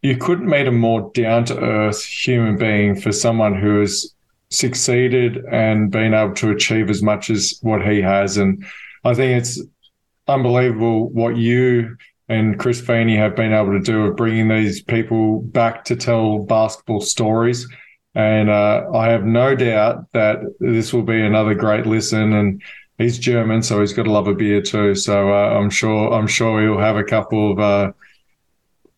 you 0.00 0.16
couldn't 0.16 0.48
meet 0.48 0.68
a 0.68 0.70
more 0.70 1.10
down 1.12 1.44
to 1.46 1.58
earth 1.58 2.04
human 2.04 2.56
being 2.56 2.94
for 2.94 3.10
someone 3.10 3.60
who 3.60 3.80
has 3.80 4.14
succeeded 4.50 5.44
and 5.50 5.90
been 5.90 6.14
able 6.14 6.34
to 6.34 6.50
achieve 6.50 6.88
as 6.88 7.02
much 7.02 7.30
as 7.30 7.58
what 7.62 7.84
he 7.84 8.00
has. 8.00 8.36
And 8.36 8.64
I 9.02 9.14
think 9.14 9.38
it's 9.38 9.60
unbelievable 10.28 11.08
what 11.08 11.36
you 11.36 11.96
and 12.28 12.60
Chris 12.60 12.80
Feeney 12.80 13.16
have 13.16 13.34
been 13.34 13.52
able 13.52 13.72
to 13.72 13.80
do 13.80 14.04
of 14.04 14.16
bringing 14.16 14.46
these 14.46 14.80
people 14.80 15.40
back 15.40 15.84
to 15.86 15.96
tell 15.96 16.38
basketball 16.38 17.00
stories. 17.00 17.66
And 18.14 18.50
uh, 18.50 18.90
I 18.92 19.08
have 19.10 19.24
no 19.24 19.54
doubt 19.54 20.06
that 20.12 20.40
this 20.58 20.92
will 20.92 21.02
be 21.02 21.20
another 21.20 21.54
great 21.54 21.86
listen. 21.86 22.32
And 22.32 22.62
he's 22.98 23.18
German, 23.18 23.62
so 23.62 23.80
he's 23.80 23.92
got 23.92 24.04
to 24.04 24.10
love 24.10 24.28
a 24.28 24.34
beer 24.34 24.60
too. 24.60 24.94
So 24.94 25.32
uh, 25.32 25.58
I'm 25.58 25.70
sure 25.70 26.12
I'm 26.12 26.26
sure 26.26 26.60
he'll 26.62 26.78
have 26.78 26.96
a 26.96 27.04
couple 27.04 27.52
of 27.52 27.58
uh, 27.58 27.92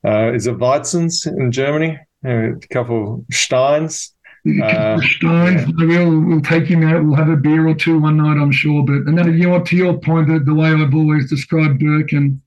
uh 0.06 0.32
is 0.32 0.46
it 0.46 0.58
Weizens 0.58 1.26
in 1.26 1.52
Germany? 1.52 1.98
A 2.24 2.52
couple 2.70 3.14
of 3.14 3.34
Steins. 3.34 4.14
Uh, 4.62 5.00
Steins. 5.00 5.72
Yeah. 5.78 5.86
We'll, 5.86 6.20
we'll 6.20 6.40
take 6.40 6.64
him 6.64 6.82
out. 6.82 7.04
We'll 7.04 7.16
have 7.16 7.28
a 7.28 7.36
beer 7.36 7.68
or 7.68 7.74
two 7.74 7.98
one 7.98 8.16
night, 8.16 8.40
I'm 8.40 8.52
sure. 8.52 8.84
But 8.84 9.08
and 9.08 9.18
then, 9.18 9.32
you 9.34 9.48
know, 9.48 9.62
to 9.62 9.76
your 9.76 9.98
point, 9.98 10.28
that 10.28 10.44
the 10.46 10.54
way 10.54 10.68
I've 10.68 10.94
always 10.94 11.28
described 11.28 11.80
Dirk 11.80 12.12
and 12.12 12.40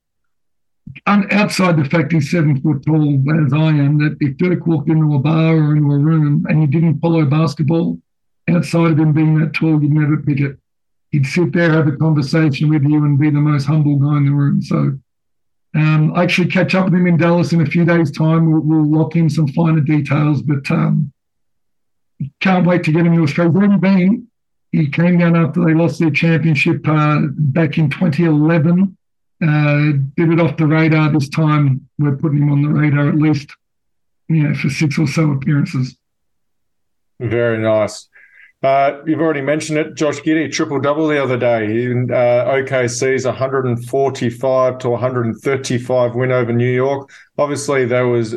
outside 1.08 1.77
the 1.77 1.86
fact 1.86 2.12
he's 2.12 2.32
seven 2.32 2.62
foot 2.62 2.86
tall 2.86 3.24
as 3.46 3.54
I 3.54 3.70
am, 3.70 3.98
that 4.00 4.18
if 4.20 4.38
Dirk 4.38 4.65
walked 4.68 4.89
into 4.89 5.15
a 5.15 5.20
bar 5.20 5.56
or 5.56 5.75
into 5.75 5.92
a 5.92 5.98
room 5.98 6.46
and 6.50 6.62
he 6.62 6.68
didn't 6.68 7.00
follow 7.00 7.25
basketball, 7.25 8.00
outside 8.50 8.92
of 8.92 9.00
him 9.00 9.13
being 9.13 9.39
that 9.39 9.54
tall, 9.54 9.82
you'd 9.82 9.92
never 9.92 10.18
pick 10.18 10.39
it. 10.39 10.58
He'd 11.12 11.25
sit 11.25 11.54
there, 11.54 11.72
have 11.72 11.88
a 11.88 11.96
conversation 11.96 12.70
with 12.70 12.84
you, 12.84 13.04
and 13.04 13.20
be 13.20 13.30
the 13.30 13.39
most 13.39 13.65
humble 13.65 13.98
guy 13.98 14.18
in 14.18 14.25
the 14.25 14.32
room. 14.32 14.62
So 14.62 15.00
um, 15.75 16.13
I 16.15 16.24
actually 16.24 16.50
catch 16.50 16.75
up 16.75 16.86
with 16.86 16.94
him 16.94 17.08
in 17.08 17.18
Dallas 17.18 17.54
in 17.54 17.62
a 17.62 17.65
few 17.65 17.86
days' 17.86 18.12
time. 18.12 18.51
We'll, 18.51 18.62
we'll 18.62 18.92
lock 18.92 19.15
in 19.15 19.30
some 19.30 19.48
finer 19.50 19.82
details, 19.82 20.42
but 20.42 20.70
um, 20.72 21.12
can't 22.42 22.65
wait 22.65 22.84
to 22.84 22.92
get 22.92 23.06
him 23.06 23.15
to 23.15 23.24
Australia. 23.24 23.51
He's 23.51 23.62
already 23.62 23.77
been. 23.77 24.27
He 24.72 24.89
came 24.89 25.18
down 25.18 25.36
after 25.36 25.63
they 25.63 25.74
lost 25.74 26.00
their 26.00 26.12
championship 26.12 26.86
uh, 26.88 27.22
back 27.32 27.77
in 27.77 27.89
2011 27.89 28.98
uh, 29.48 29.98
did 30.16 30.32
it 30.32 30.40
off 30.40 30.58
the 30.58 30.68
radar 30.68 31.12
this 31.12 31.30
time. 31.30 31.88
We're 31.98 32.16
putting 32.16 32.40
him 32.40 32.52
on 32.52 32.62
the 32.62 32.70
radar 32.70 33.10
at 33.10 33.16
least, 33.16 33.50
you 34.28 34.44
know, 34.44 34.56
for 34.56 34.70
six 34.70 34.98
or 34.98 35.08
so 35.08 35.32
appearances. 35.32 35.98
Very 37.20 37.60
nice. 37.60 38.10
Uh, 38.64 39.02
you've 39.06 39.22
already 39.22 39.42
mentioned 39.42 39.78
it. 39.78 39.96
Josh 39.96 40.20
Giddey, 40.22 40.52
triple 40.52 40.80
double 40.80 41.08
the 41.08 41.22
other 41.22 41.38
day. 41.38 41.84
In 41.84 42.12
uh, 42.12 42.46
OKC's 42.46 43.25
145 43.25 44.78
to 44.80 44.90
135 44.90 46.16
win 46.16 46.32
over 46.32 46.52
New 46.52 46.72
York. 46.72 47.10
Obviously, 47.38 47.86
there 47.86 48.08
was 48.08 48.36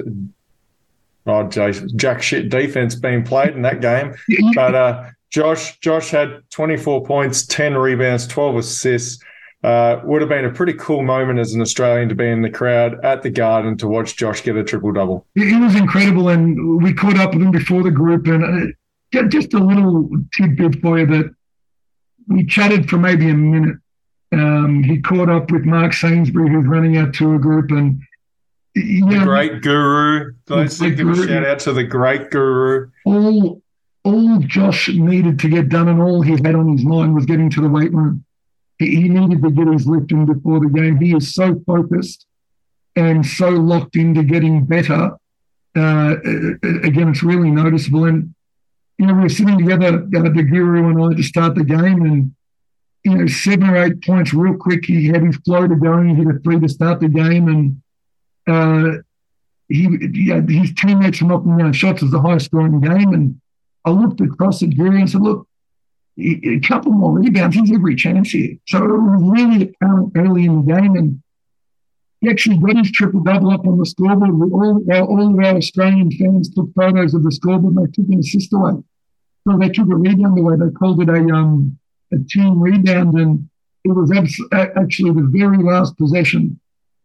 oh, 1.26 1.48
jack 1.96 2.22
shit 2.22 2.50
defense 2.50 2.94
being 2.94 3.24
played 3.24 3.54
in 3.54 3.62
that 3.62 3.80
game. 3.80 4.14
but 4.54 4.74
uh, 4.74 5.10
Josh, 5.30 5.78
Josh 5.80 6.10
had 6.10 6.42
24 6.50 7.04
points, 7.04 7.46
10 7.46 7.74
rebounds, 7.74 8.26
12 8.26 8.56
assists 8.56 9.24
uh, 9.64 10.00
would 10.04 10.22
have 10.22 10.28
been 10.28 10.44
a 10.44 10.52
pretty 10.52 10.74
cool 10.74 11.02
moment 11.02 11.38
as 11.38 11.52
an 11.54 11.60
Australian 11.60 12.08
to 12.08 12.14
be 12.14 12.28
in 12.28 12.42
the 12.42 12.50
crowd 12.50 13.04
at 13.04 13.22
the 13.22 13.30
Garden 13.30 13.76
to 13.78 13.88
watch 13.88 14.16
Josh 14.16 14.42
get 14.42 14.56
a 14.56 14.62
triple 14.62 14.92
double. 14.92 15.26
It 15.34 15.60
was 15.60 15.74
incredible, 15.74 16.28
and 16.28 16.82
we 16.82 16.94
caught 16.94 17.18
up 17.18 17.34
with 17.34 17.42
him 17.42 17.50
before 17.50 17.82
the 17.82 17.90
group. 17.90 18.26
And 18.28 18.74
uh, 19.14 19.22
just 19.28 19.54
a 19.54 19.58
little 19.58 20.10
tidbit 20.36 20.80
for 20.80 20.98
you 20.98 21.06
that 21.06 21.34
we 22.28 22.46
chatted 22.46 22.88
for 22.88 22.98
maybe 22.98 23.30
a 23.30 23.34
minute. 23.34 23.76
Um, 24.30 24.82
he 24.82 25.00
caught 25.00 25.30
up 25.30 25.50
with 25.50 25.64
Mark 25.64 25.92
Sainsbury, 25.92 26.50
who's 26.50 26.66
running 26.66 26.98
our 26.98 27.10
tour 27.10 27.38
group, 27.38 27.70
and 27.70 28.00
know, 28.76 29.18
the 29.18 29.24
great 29.24 29.62
guru. 29.62 30.34
Let's 30.48 30.78
give 30.78 30.98
guru. 30.98 31.24
a 31.24 31.26
shout 31.26 31.46
out 31.46 31.58
to 31.60 31.72
the 31.72 31.84
great 31.84 32.30
guru. 32.30 32.90
All 33.06 33.62
all 34.04 34.38
Josh 34.40 34.88
needed 34.88 35.38
to 35.40 35.48
get 35.48 35.68
done, 35.68 35.88
and 35.88 36.00
all 36.00 36.22
he 36.22 36.32
had 36.32 36.54
on 36.54 36.68
his 36.68 36.84
mind 36.84 37.14
was 37.14 37.26
getting 37.26 37.50
to 37.50 37.60
the 37.60 37.68
weight 37.68 37.92
room 37.92 38.24
he 38.78 39.08
needed 39.08 39.42
to 39.42 39.50
get 39.50 39.66
his 39.66 39.86
lifting 39.86 40.26
before 40.26 40.60
the 40.60 40.68
game. 40.68 40.98
He 40.98 41.14
is 41.14 41.34
so 41.34 41.60
focused 41.66 42.26
and 42.94 43.24
so 43.26 43.48
locked 43.50 43.96
into 43.96 44.22
getting 44.22 44.64
better. 44.64 45.16
Uh, 45.76 46.16
again, 46.82 47.08
it's 47.08 47.22
really 47.22 47.50
noticeable. 47.50 48.04
And, 48.04 48.34
you 48.98 49.06
know, 49.06 49.14
we 49.14 49.22
were 49.22 49.28
sitting 49.28 49.58
together, 49.58 50.04
uh, 50.16 50.22
the 50.22 50.46
guru 50.48 50.88
and 50.88 51.12
I, 51.12 51.16
to 51.16 51.22
start 51.22 51.54
the 51.54 51.64
game, 51.64 52.02
and, 52.04 52.34
you 53.04 53.14
know, 53.14 53.26
seven 53.26 53.70
or 53.70 53.76
eight 53.84 54.02
points 54.02 54.32
real 54.32 54.56
quick. 54.56 54.84
He 54.84 55.06
had 55.08 55.22
his 55.22 55.36
floater 55.38 55.76
going, 55.76 56.08
he 56.08 56.14
hit 56.16 56.34
a 56.34 56.38
three 56.40 56.60
to 56.60 56.68
start 56.68 57.00
the 57.00 57.08
game, 57.08 57.48
and 57.48 57.82
uh, 58.46 58.98
he, 59.68 59.88
yeah, 60.14 60.40
his 60.40 60.72
teammates 60.74 61.20
were 61.20 61.28
knocking 61.28 61.58
down 61.58 61.72
shots 61.72 62.02
as 62.02 62.10
the 62.10 62.20
highest 62.20 62.46
scoring 62.46 62.80
game. 62.80 63.12
And 63.12 63.40
I 63.84 63.90
looked 63.90 64.20
across 64.20 64.62
at 64.62 64.70
Gary 64.70 65.00
and 65.00 65.10
said, 65.10 65.20
look, 65.20 65.47
a 66.20 66.60
couple 66.60 66.92
more 66.92 67.18
rebounds, 67.18 67.56
he's 67.56 67.72
every 67.72 67.94
chance 67.94 68.30
here. 68.30 68.56
So 68.66 68.78
it 68.78 68.88
was 68.88 69.22
really 69.22 69.68
apparent 69.68 70.12
early 70.16 70.44
in 70.46 70.64
the 70.66 70.74
game. 70.74 70.96
And 70.96 71.22
he 72.20 72.28
actually 72.28 72.58
got 72.58 72.76
his 72.76 72.90
triple 72.90 73.20
double 73.20 73.50
up 73.50 73.66
on 73.66 73.78
the 73.78 73.86
scoreboard. 73.86 74.30
All, 74.52 74.84
all 74.92 75.30
of 75.30 75.44
our 75.44 75.56
Australian 75.56 76.10
fans 76.10 76.52
took 76.52 76.72
photos 76.74 77.14
of 77.14 77.22
the 77.22 77.30
scoreboard 77.30 77.76
and 77.76 77.86
they 77.86 77.92
took 77.92 78.10
an 78.10 78.18
assist 78.18 78.52
away. 78.52 78.82
So 79.46 79.56
they 79.58 79.68
took 79.68 79.88
a 79.88 79.94
rebound 79.94 80.38
away. 80.38 80.56
They 80.56 80.72
called 80.72 81.00
it 81.02 81.08
a, 81.08 81.34
um, 81.34 81.78
a 82.12 82.16
team 82.28 82.60
rebound. 82.60 83.16
And 83.16 83.48
it 83.84 83.92
was 83.92 84.10
abs- 84.10 84.42
actually 84.52 85.12
the 85.12 85.28
very 85.30 85.62
last 85.62 85.96
possession 85.96 86.58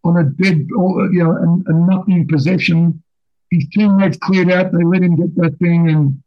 on 0.03 0.17
a 0.17 0.23
dead, 0.23 0.67
or, 0.75 1.11
you 1.13 1.23
know, 1.23 1.31
a, 1.31 1.71
a 1.71 1.73
nothing 1.73 2.27
possession. 2.27 3.03
His 3.51 3.67
teammates 3.71 4.17
cleared 4.17 4.51
out. 4.51 4.71
They 4.71 4.83
let 4.83 5.03
him 5.03 5.15
get 5.15 5.35
that 5.35 5.59
thing 5.59 5.89
and 5.89 6.22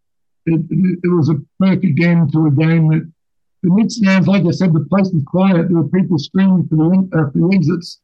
it, 0.47 1.00
it, 1.03 1.09
was 1.09 1.29
a 1.29 1.43
perfect 1.59 2.00
end 2.00 2.33
to 2.33 2.47
a 2.47 2.50
game 2.50 2.88
that 2.88 3.12
the 3.62 3.71
Knicks 3.75 3.99
fans, 3.99 4.29
like 4.29 4.45
I 4.47 4.50
said, 4.50 4.73
the 4.73 4.87
place 4.88 5.11
was 5.12 5.25
quiet. 5.26 5.69
There 5.69 5.76
were 5.76 5.88
people 5.88 6.19
screaming 6.19 6.69
for 6.69 6.76
the, 6.76 7.19
uh, 7.19 7.31
for 7.31 7.38
the 7.38 7.50
exits. 7.55 8.00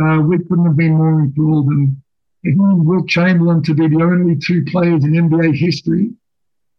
Uh, 0.00 0.20
we 0.20 0.38
couldn't 0.38 0.66
have 0.66 0.76
been 0.76 0.94
more 0.94 1.20
enthralled. 1.20 1.66
And 1.66 1.96
again, 2.44 2.84
Wilt 2.84 3.08
Chamberlain 3.08 3.62
to 3.64 3.74
be 3.74 3.88
the 3.88 4.02
only 4.02 4.36
two 4.36 4.64
players 4.66 5.04
in 5.04 5.12
NBA 5.12 5.56
history 5.56 6.06
to 6.08 6.14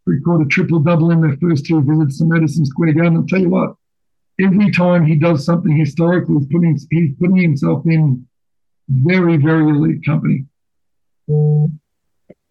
record 0.05 0.45
a 0.45 0.49
triple 0.49 0.79
double 0.79 1.11
in 1.11 1.21
their 1.21 1.37
first 1.37 1.65
two 1.65 1.81
visits 1.81 2.19
to 2.19 2.25
Madison 2.25 2.65
Square 2.65 2.93
Garden. 2.93 3.17
I'll 3.17 3.27
tell 3.27 3.41
you 3.41 3.49
what, 3.49 3.75
every 4.39 4.71
time 4.71 5.05
he 5.05 5.15
does 5.15 5.45
something 5.45 5.75
historical, 5.75 6.39
he's 6.39 6.47
putting, 6.47 6.79
he's 6.89 7.15
putting 7.19 7.37
himself 7.37 7.85
in 7.85 8.27
very, 8.87 9.37
very 9.37 9.69
elite 9.69 10.05
company. 10.05 10.45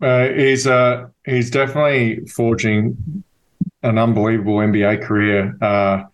Uh, 0.01 0.29
he's 0.29 0.67
uh, 0.67 1.09
he's 1.25 1.51
definitely 1.51 2.27
forging 2.27 3.25
an 3.83 3.99
unbelievable 3.99 4.57
NBA 4.57 5.05
career. 5.05 5.57
Uh, 5.61 6.05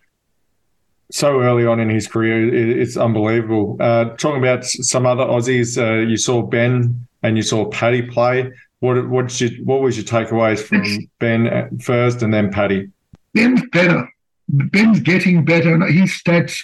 so 1.09 1.41
early 1.41 1.65
on 1.65 1.79
in 1.79 1.89
his 1.89 2.07
career, 2.07 2.53
it, 2.53 2.77
it's 2.77 2.97
unbelievable. 2.97 3.77
Uh, 3.79 4.05
talking 4.17 4.39
about 4.39 4.65
some 4.65 5.05
other 5.05 5.23
Aussies, 5.23 5.77
uh, 5.77 6.05
you 6.05 6.17
saw 6.17 6.41
Ben 6.41 7.07
and 7.23 7.37
you 7.37 7.43
saw 7.43 7.65
Paddy 7.69 8.01
play. 8.01 8.51
What 8.79 9.09
what 9.09 9.29
did 9.29 9.41
you, 9.41 9.65
what 9.65 9.81
was 9.81 9.97
your 9.97 10.05
takeaways 10.05 10.61
from 10.61 10.83
Ben 11.19 11.79
first 11.79 12.21
and 12.21 12.33
then 12.33 12.51
Paddy? 12.51 12.89
Ben's 13.33 13.61
better. 13.71 14.07
Ben's 14.49 14.99
getting 14.99 15.43
better. 15.45 15.85
His 15.87 16.11
stats 16.11 16.63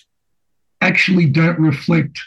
actually 0.81 1.25
don't 1.25 1.59
reflect 1.59 2.19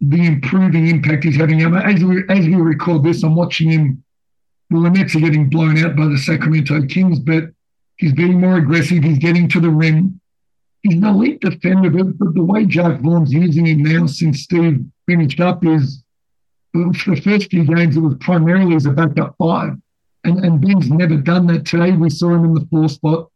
the 0.00 0.26
improving 0.26 0.88
impact 0.88 1.24
he's 1.24 1.36
having. 1.36 1.62
As 1.62 2.02
we, 2.02 2.24
as 2.28 2.46
we 2.46 2.56
record 2.56 3.04
this, 3.04 3.22
I'm 3.22 3.36
watching 3.36 3.70
him 3.70 4.04
the 4.80 4.90
Nets 4.90 5.14
are 5.14 5.20
getting 5.20 5.50
blown 5.50 5.78
out 5.84 5.96
by 5.96 6.06
the 6.06 6.18
Sacramento 6.18 6.86
Kings, 6.86 7.18
but 7.18 7.44
he's 7.96 8.12
being 8.12 8.40
more 8.40 8.56
aggressive. 8.56 9.02
He's 9.02 9.18
getting 9.18 9.48
to 9.50 9.60
the 9.60 9.70
rim. 9.70 10.20
He's 10.82 10.96
an 10.96 11.04
elite 11.04 11.40
defender, 11.40 11.90
but 11.90 12.34
the 12.34 12.42
way 12.42 12.64
Jacque 12.64 13.00
Vaughn's 13.00 13.32
using 13.32 13.66
him 13.66 13.82
now 13.82 14.06
since 14.06 14.42
Steve 14.42 14.84
finished 15.06 15.40
up 15.40 15.64
is 15.64 16.02
for 16.72 17.14
the 17.14 17.20
first 17.22 17.50
few 17.50 17.64
games, 17.64 17.96
it 17.96 18.00
was 18.00 18.16
primarily 18.20 18.74
as 18.74 18.86
a 18.86 18.90
backup 18.90 19.34
five. 19.38 19.74
And, 20.24 20.44
and 20.44 20.60
Ben's 20.60 20.90
never 20.90 21.16
done 21.16 21.46
that 21.48 21.66
today. 21.66 21.92
We 21.92 22.10
saw 22.10 22.30
him 22.34 22.44
in 22.44 22.54
the 22.54 22.66
four 22.70 22.88
spot. 22.88 23.28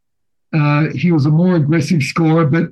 Uh, 0.53 0.87
he 0.95 1.13
was 1.13 1.27
a 1.27 1.31
more 1.31 1.57
aggressive 1.57 2.03
scorer, 2.03 2.47
but 2.47 2.71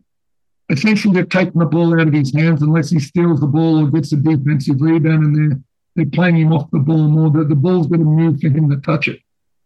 essentially 0.70 1.14
they've 1.14 1.28
taken 1.28 1.58
the 1.58 1.66
ball 1.66 2.00
out 2.00 2.08
of 2.08 2.14
his 2.14 2.32
hands 2.34 2.62
unless 2.62 2.90
he 2.90 2.98
steals 2.98 3.40
the 3.40 3.46
ball 3.46 3.84
or 3.84 3.90
gets 3.90 4.12
a 4.12 4.16
defensive 4.16 4.80
rebound 4.80 5.24
and 5.24 5.36
they're 5.36 5.60
they're 5.96 6.06
playing 6.06 6.36
him 6.36 6.52
off 6.52 6.70
the 6.70 6.78
ball 6.78 7.08
more. 7.08 7.30
The, 7.30 7.44
the 7.44 7.54
ball's 7.54 7.86
going 7.86 8.00
to 8.00 8.06
move 8.06 8.40
for 8.40 8.48
him 8.48 8.68
to 8.70 8.76
touch 8.78 9.08
it. 9.08 9.20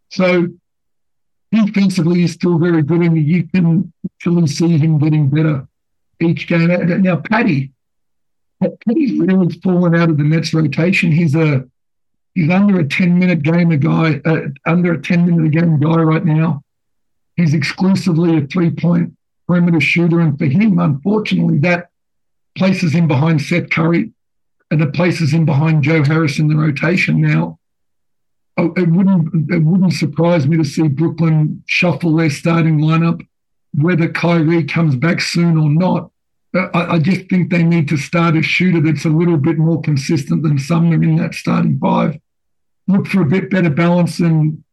So 0.09 0.47
defensively, 1.51 2.21
he's 2.21 2.33
still 2.33 2.59
very 2.59 2.83
good, 2.83 3.01
and 3.01 3.17
you 3.17 3.47
can 3.47 3.91
actually 4.05 4.47
see 4.47 4.77
him 4.77 4.99
getting 4.99 5.29
better 5.29 5.67
each 6.21 6.47
game. 6.47 6.67
Now, 7.01 7.17
Paddy, 7.17 7.71
Paddy's 8.61 9.19
really 9.19 9.59
fallen 9.63 9.95
out 9.95 10.09
of 10.09 10.17
the 10.17 10.23
Nets 10.23 10.53
rotation. 10.53 11.11
He's 11.11 11.33
a 11.35 11.65
he's 12.35 12.49
under 12.49 12.79
a 12.79 12.87
ten 12.87 13.17
minute 13.17 13.41
game 13.41 13.71
a 13.71 13.77
guy, 13.77 14.21
uh, 14.25 14.49
under 14.65 14.93
a 14.93 15.01
ten 15.01 15.25
minute 15.25 15.51
game 15.51 15.79
guy 15.79 16.01
right 16.01 16.25
now. 16.25 16.61
he's 17.39 17.53
exclusively 17.53 18.37
a 18.37 18.47
three 18.47 18.69
point 18.69 19.15
perimeter 19.47 19.79
shooter. 19.79 20.19
And 20.19 20.37
for 20.37 20.45
him, 20.45 20.79
unfortunately, 20.79 21.59
that 21.59 21.89
places 22.57 22.93
him 22.93 23.07
behind 23.07 23.41
Seth 23.41 23.69
Curry 23.69 24.11
and 24.71 24.81
it 24.81 24.93
places 24.93 25.33
him 25.33 25.45
behind 25.45 25.83
Joe 25.83 26.03
Harris 26.03 26.39
in 26.39 26.47
the 26.47 26.55
rotation 26.55 27.21
now. 27.21 27.59
Oh, 28.57 28.73
it 28.75 28.89
wouldn't 28.89 29.51
it 29.51 29.63
wouldn't 29.63 29.93
surprise 29.93 30.47
me 30.47 30.57
to 30.57 30.65
see 30.65 30.87
Brooklyn 30.87 31.63
shuffle 31.65 32.15
their 32.15 32.29
starting 32.29 32.79
lineup, 32.79 33.25
whether 33.73 34.09
Kyrie 34.09 34.65
comes 34.65 34.95
back 34.95 35.21
soon 35.21 35.57
or 35.57 35.69
not. 35.69 36.11
Uh, 36.53 36.67
I, 36.73 36.95
I, 36.95 36.99
just 36.99 37.29
think 37.29 37.51
they 37.51 37.61
need 37.61 37.87
to 37.89 37.97
start 37.97 38.35
a 38.35 38.41
shooter 38.41 38.81
that's 38.81 39.05
a 39.05 39.09
little 39.09 39.37
bit 39.37 39.59
more 39.59 39.81
consistent 39.81 40.41
than 40.41 40.57
Sumner 40.57 41.01
in 41.01 41.15
that 41.17 41.35
starting 41.35 41.77
five. 41.79 42.19
Look 42.87 43.05
for 43.05 43.21
a 43.21 43.25
bit 43.25 43.51
better 43.51 43.69
balance. 43.69 44.19
And 44.19 44.63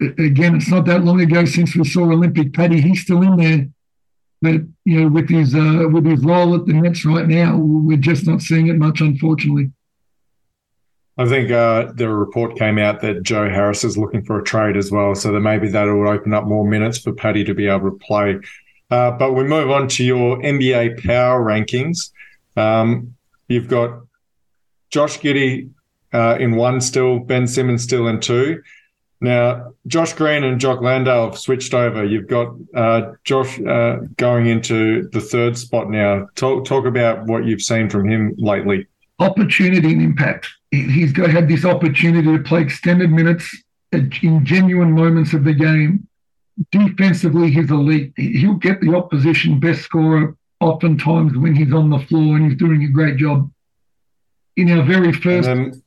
again, 0.00 0.54
it's 0.54 0.68
not 0.68 0.84
that 0.84 1.02
long 1.02 1.22
ago 1.22 1.46
since 1.46 1.74
we 1.74 1.84
saw 1.84 2.02
Olympic 2.02 2.52
Paddy. 2.52 2.82
He's 2.82 3.00
still 3.00 3.22
in 3.22 3.36
there, 3.36 3.68
but 4.44 4.60
you 4.84 5.00
know, 5.00 5.08
with 5.08 5.30
his 5.30 5.54
uh, 5.54 5.88
with 5.90 6.04
his 6.04 6.22
role 6.22 6.54
at 6.54 6.66
the 6.66 6.74
Nets 6.74 7.06
right 7.06 7.26
now, 7.26 7.56
we're 7.56 7.96
just 7.96 8.26
not 8.26 8.42
seeing 8.42 8.68
it 8.68 8.76
much, 8.76 9.00
unfortunately. 9.00 9.70
I 11.16 11.26
think 11.26 11.50
uh, 11.50 11.92
the 11.94 12.10
report 12.10 12.58
came 12.58 12.78
out 12.78 13.00
that 13.00 13.22
Joe 13.22 13.48
Harris 13.48 13.84
is 13.84 13.96
looking 13.96 14.22
for 14.24 14.38
a 14.38 14.44
trade 14.44 14.76
as 14.76 14.90
well, 14.90 15.14
so 15.14 15.32
that 15.32 15.40
maybe 15.40 15.68
that 15.70 15.84
will 15.84 16.08
open 16.08 16.34
up 16.34 16.44
more 16.44 16.66
minutes 16.66 16.98
for 16.98 17.12
Paddy 17.12 17.42
to 17.44 17.54
be 17.54 17.68
able 17.68 17.90
to 17.90 17.96
play. 17.96 18.38
Uh, 18.90 19.12
but 19.12 19.32
we 19.32 19.44
move 19.44 19.70
on 19.70 19.88
to 19.88 20.04
your 20.04 20.36
NBA 20.38 21.02
power 21.04 21.42
rankings. 21.42 22.10
Um, 22.56 23.16
you've 23.48 23.68
got 23.68 24.00
Josh 24.90 25.18
Giddey 25.20 25.70
uh, 26.12 26.36
in 26.38 26.56
one 26.56 26.82
still, 26.82 27.18
Ben 27.18 27.46
Simmons 27.46 27.82
still 27.82 28.08
in 28.08 28.20
two. 28.20 28.62
Now, 29.24 29.72
Josh 29.86 30.12
Green 30.12 30.44
and 30.44 30.60
Jock 30.60 30.82
Landale 30.82 31.30
have 31.30 31.38
switched 31.38 31.72
over. 31.72 32.04
You've 32.04 32.28
got 32.28 32.54
uh, 32.74 33.12
Josh 33.24 33.58
uh, 33.60 34.00
going 34.18 34.46
into 34.46 35.08
the 35.08 35.20
third 35.20 35.56
spot 35.56 35.88
now. 35.90 36.28
Talk, 36.34 36.66
talk 36.66 36.84
about 36.84 37.26
what 37.26 37.46
you've 37.46 37.62
seen 37.62 37.88
from 37.88 38.06
him 38.06 38.34
lately. 38.36 38.86
Opportunity 39.18 39.92
and 39.92 40.02
impact. 40.02 40.48
He's 40.70 41.12
got 41.12 41.30
had 41.30 41.48
this 41.48 41.64
opportunity 41.64 42.36
to 42.36 42.42
play 42.42 42.60
extended 42.60 43.10
minutes 43.10 43.48
in 43.92 44.44
genuine 44.44 44.92
moments 44.92 45.32
of 45.32 45.44
the 45.44 45.54
game 45.54 46.06
defensively, 46.70 47.50
he's 47.50 47.70
elite. 47.70 48.12
He'll 48.16 48.54
get 48.54 48.80
the 48.80 48.94
opposition 48.94 49.58
best 49.58 49.82
scorer 49.82 50.36
oftentimes 50.60 51.36
when 51.36 51.54
he's 51.54 51.72
on 51.72 51.90
the 51.90 51.98
floor 51.98 52.36
and 52.36 52.50
he's 52.50 52.58
doing 52.58 52.84
a 52.84 52.88
great 52.88 53.16
job. 53.16 53.50
In 54.56 54.70
our 54.70 54.84
very 54.84 55.12
first 55.12 55.48
then, 55.48 55.82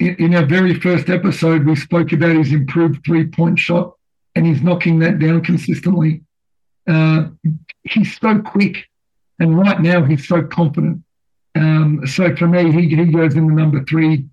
in, 0.00 0.16
in 0.16 0.34
our 0.34 0.46
very 0.46 0.74
first 0.74 1.08
episode, 1.08 1.64
we 1.64 1.76
spoke 1.76 2.12
about 2.12 2.34
his 2.34 2.52
improved 2.52 3.04
three 3.04 3.26
point 3.26 3.58
shot, 3.58 3.94
and 4.34 4.46
he's 4.46 4.62
knocking 4.62 4.98
that 5.00 5.18
down 5.18 5.42
consistently. 5.42 6.22
Uh, 6.88 7.28
he's 7.84 8.18
so 8.18 8.40
quick, 8.40 8.88
and 9.38 9.56
right 9.56 9.80
now 9.80 10.02
he's 10.02 10.26
so 10.26 10.42
confident. 10.42 11.04
Um, 11.54 12.06
so 12.06 12.34
for 12.36 12.48
me, 12.48 12.72
he, 12.72 12.94
he 12.94 13.04
goes 13.06 13.36
in 13.36 13.46
the 13.46 13.54
number 13.54 13.84
three. 13.84 14.26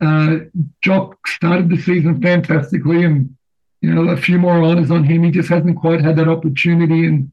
Uh, 0.00 0.38
Jock 0.82 1.26
started 1.26 1.68
the 1.68 1.76
season 1.76 2.22
fantastically, 2.22 3.04
and 3.04 3.36
you 3.80 3.92
know, 3.92 4.10
a 4.10 4.16
few 4.16 4.38
more 4.38 4.62
honors 4.62 4.90
on 4.90 5.04
him. 5.04 5.24
He 5.24 5.30
just 5.30 5.48
hasn't 5.48 5.78
quite 5.78 6.00
had 6.00 6.16
that 6.16 6.28
opportunity. 6.28 7.06
And 7.06 7.32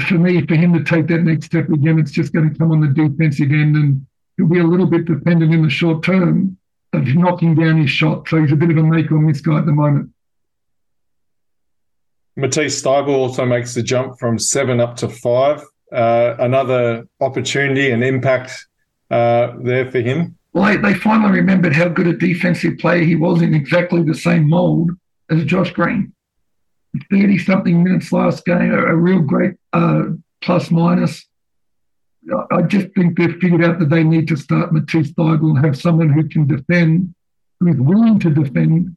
for 0.00 0.14
me, 0.14 0.44
for 0.46 0.54
him 0.54 0.72
to 0.72 0.82
take 0.82 1.06
that 1.08 1.22
next 1.22 1.46
step 1.46 1.68
again, 1.68 1.98
it's 1.98 2.10
just 2.10 2.32
going 2.32 2.50
to 2.50 2.58
come 2.58 2.72
on 2.72 2.80
the 2.80 2.88
defensive 2.88 3.52
end, 3.52 3.76
and 3.76 4.06
he'll 4.36 4.48
be 4.48 4.58
a 4.58 4.64
little 4.64 4.86
bit 4.86 5.04
dependent 5.04 5.54
in 5.54 5.62
the 5.62 5.70
short 5.70 6.02
term 6.02 6.58
of 6.96 7.06
knocking 7.14 7.54
down 7.54 7.80
his 7.80 7.90
shot. 7.90 8.28
So 8.28 8.40
he's 8.40 8.52
a 8.52 8.56
bit 8.56 8.70
of 8.70 8.76
a 8.76 8.82
make 8.82 9.10
or 9.10 9.18
miss 9.18 9.40
guy 9.40 9.58
at 9.58 9.66
the 9.66 9.72
moment. 9.72 10.10
Matisse 12.36 12.82
Thybulle 12.82 13.16
also 13.16 13.46
makes 13.46 13.74
the 13.74 13.82
jump 13.82 14.18
from 14.18 14.38
seven 14.38 14.80
up 14.80 14.96
to 14.96 15.08
five. 15.08 15.62
Uh, 15.92 16.34
another 16.40 17.06
opportunity 17.20 17.90
and 17.90 18.02
impact 18.02 18.66
uh, 19.10 19.52
there 19.62 19.90
for 19.90 20.00
him. 20.00 20.36
Well, 20.52 20.64
they, 20.64 20.76
they 20.76 20.94
finally 20.94 21.32
remembered 21.32 21.74
how 21.74 21.88
good 21.88 22.06
a 22.06 22.16
defensive 22.16 22.78
player 22.78 23.04
he 23.04 23.16
was 23.16 23.42
in 23.42 23.54
exactly 23.54 24.02
the 24.02 24.14
same 24.14 24.48
mold 24.48 24.90
as 25.30 25.44
Josh 25.44 25.72
Green. 25.72 26.12
30 27.10 27.38
something 27.38 27.82
minutes 27.82 28.12
last 28.12 28.44
game, 28.44 28.72
a, 28.72 28.78
a 28.78 28.94
real 28.94 29.20
great 29.20 29.54
uh, 29.72 30.04
plus 30.40 30.70
minus. 30.70 31.26
I 32.50 32.62
just 32.62 32.88
think 32.94 33.18
they've 33.18 33.36
figured 33.38 33.64
out 33.64 33.78
that 33.78 33.90
they 33.90 34.02
need 34.02 34.28
to 34.28 34.36
start 34.36 34.72
Matisse 34.72 35.12
Thybulle 35.12 35.56
and 35.56 35.64
have 35.64 35.76
someone 35.76 36.10
who 36.10 36.28
can 36.28 36.46
defend, 36.46 37.14
who 37.60 37.68
is 37.68 37.78
willing 37.78 38.18
to 38.20 38.30
defend, 38.30 38.96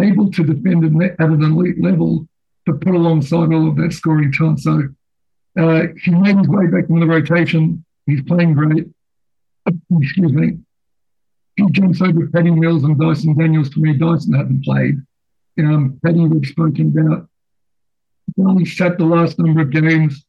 able 0.00 0.30
to 0.30 0.44
defend 0.44 1.02
at 1.02 1.20
an 1.20 1.42
elite 1.42 1.80
level 1.80 2.26
to 2.66 2.72
put 2.72 2.94
alongside 2.94 3.52
all 3.52 3.68
of 3.68 3.76
that 3.76 3.92
scoring 3.92 4.32
talent. 4.32 4.60
So 4.60 4.88
uh, 5.58 5.82
he 6.02 6.10
made 6.10 6.38
his 6.38 6.48
way 6.48 6.66
back 6.66 6.88
in 6.88 7.00
the 7.00 7.06
rotation. 7.06 7.84
He's 8.06 8.22
playing 8.22 8.54
great. 8.54 8.86
Excuse 9.66 10.32
me. 10.32 10.58
He 11.56 11.70
jumps 11.70 12.00
over 12.00 12.26
Patty 12.28 12.50
Mills 12.50 12.84
and 12.84 12.98
Dyson 12.98 13.36
Daniels 13.38 13.70
to 13.70 13.80
me. 13.80 13.94
Dyson 13.94 14.34
hadn't 14.34 14.64
played 14.64 14.96
um, 15.58 16.00
Paddy 16.04 16.20
we've 16.20 16.46
spoken 16.46 16.96
about. 16.96 17.28
Only 18.38 18.64
sat 18.64 18.98
the 18.98 19.04
last 19.04 19.38
number 19.38 19.62
of 19.62 19.70
games. 19.70 20.24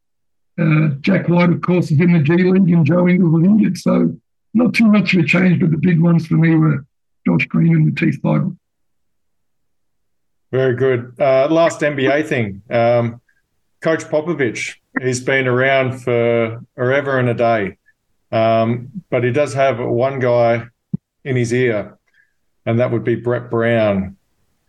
Uh, 0.59 0.89
Jack 1.01 1.27
White, 1.27 1.49
of 1.49 1.61
course, 1.61 1.91
is 1.91 1.99
in 1.99 2.13
the 2.13 2.19
G 2.19 2.33
League, 2.35 2.69
and 2.71 2.85
Joe 2.85 3.07
Ingles 3.07 3.33
was 3.33 3.43
injured. 3.43 3.77
So 3.77 4.15
not 4.53 4.73
too 4.73 4.85
much 4.85 5.13
of 5.13 5.23
a 5.23 5.27
change, 5.27 5.59
but 5.59 5.71
the 5.71 5.77
big 5.77 5.99
ones 5.99 6.27
for 6.27 6.35
me 6.35 6.55
were 6.55 6.85
Josh 7.27 7.45
Green 7.47 7.75
and 7.75 7.85
Matisse 7.85 8.17
Thybulle. 8.19 8.57
Very 10.51 10.75
good. 10.75 11.13
Uh, 11.19 11.47
last 11.49 11.81
NBA 11.81 12.27
thing. 12.27 12.61
Um, 12.69 13.21
Coach 13.81 14.05
Popovich, 14.05 14.75
he's 15.01 15.19
been 15.19 15.47
around 15.47 15.99
for 15.99 16.61
forever 16.75 17.19
and 17.19 17.29
a 17.29 17.33
day, 17.33 17.77
um, 18.31 19.03
but 19.09 19.23
he 19.23 19.31
does 19.31 19.53
have 19.53 19.79
one 19.79 20.19
guy 20.19 20.67
in 21.25 21.35
his 21.35 21.53
ear, 21.53 21.97
and 22.65 22.79
that 22.79 22.91
would 22.91 23.03
be 23.03 23.15
Brett 23.15 23.49
Brown 23.49 24.15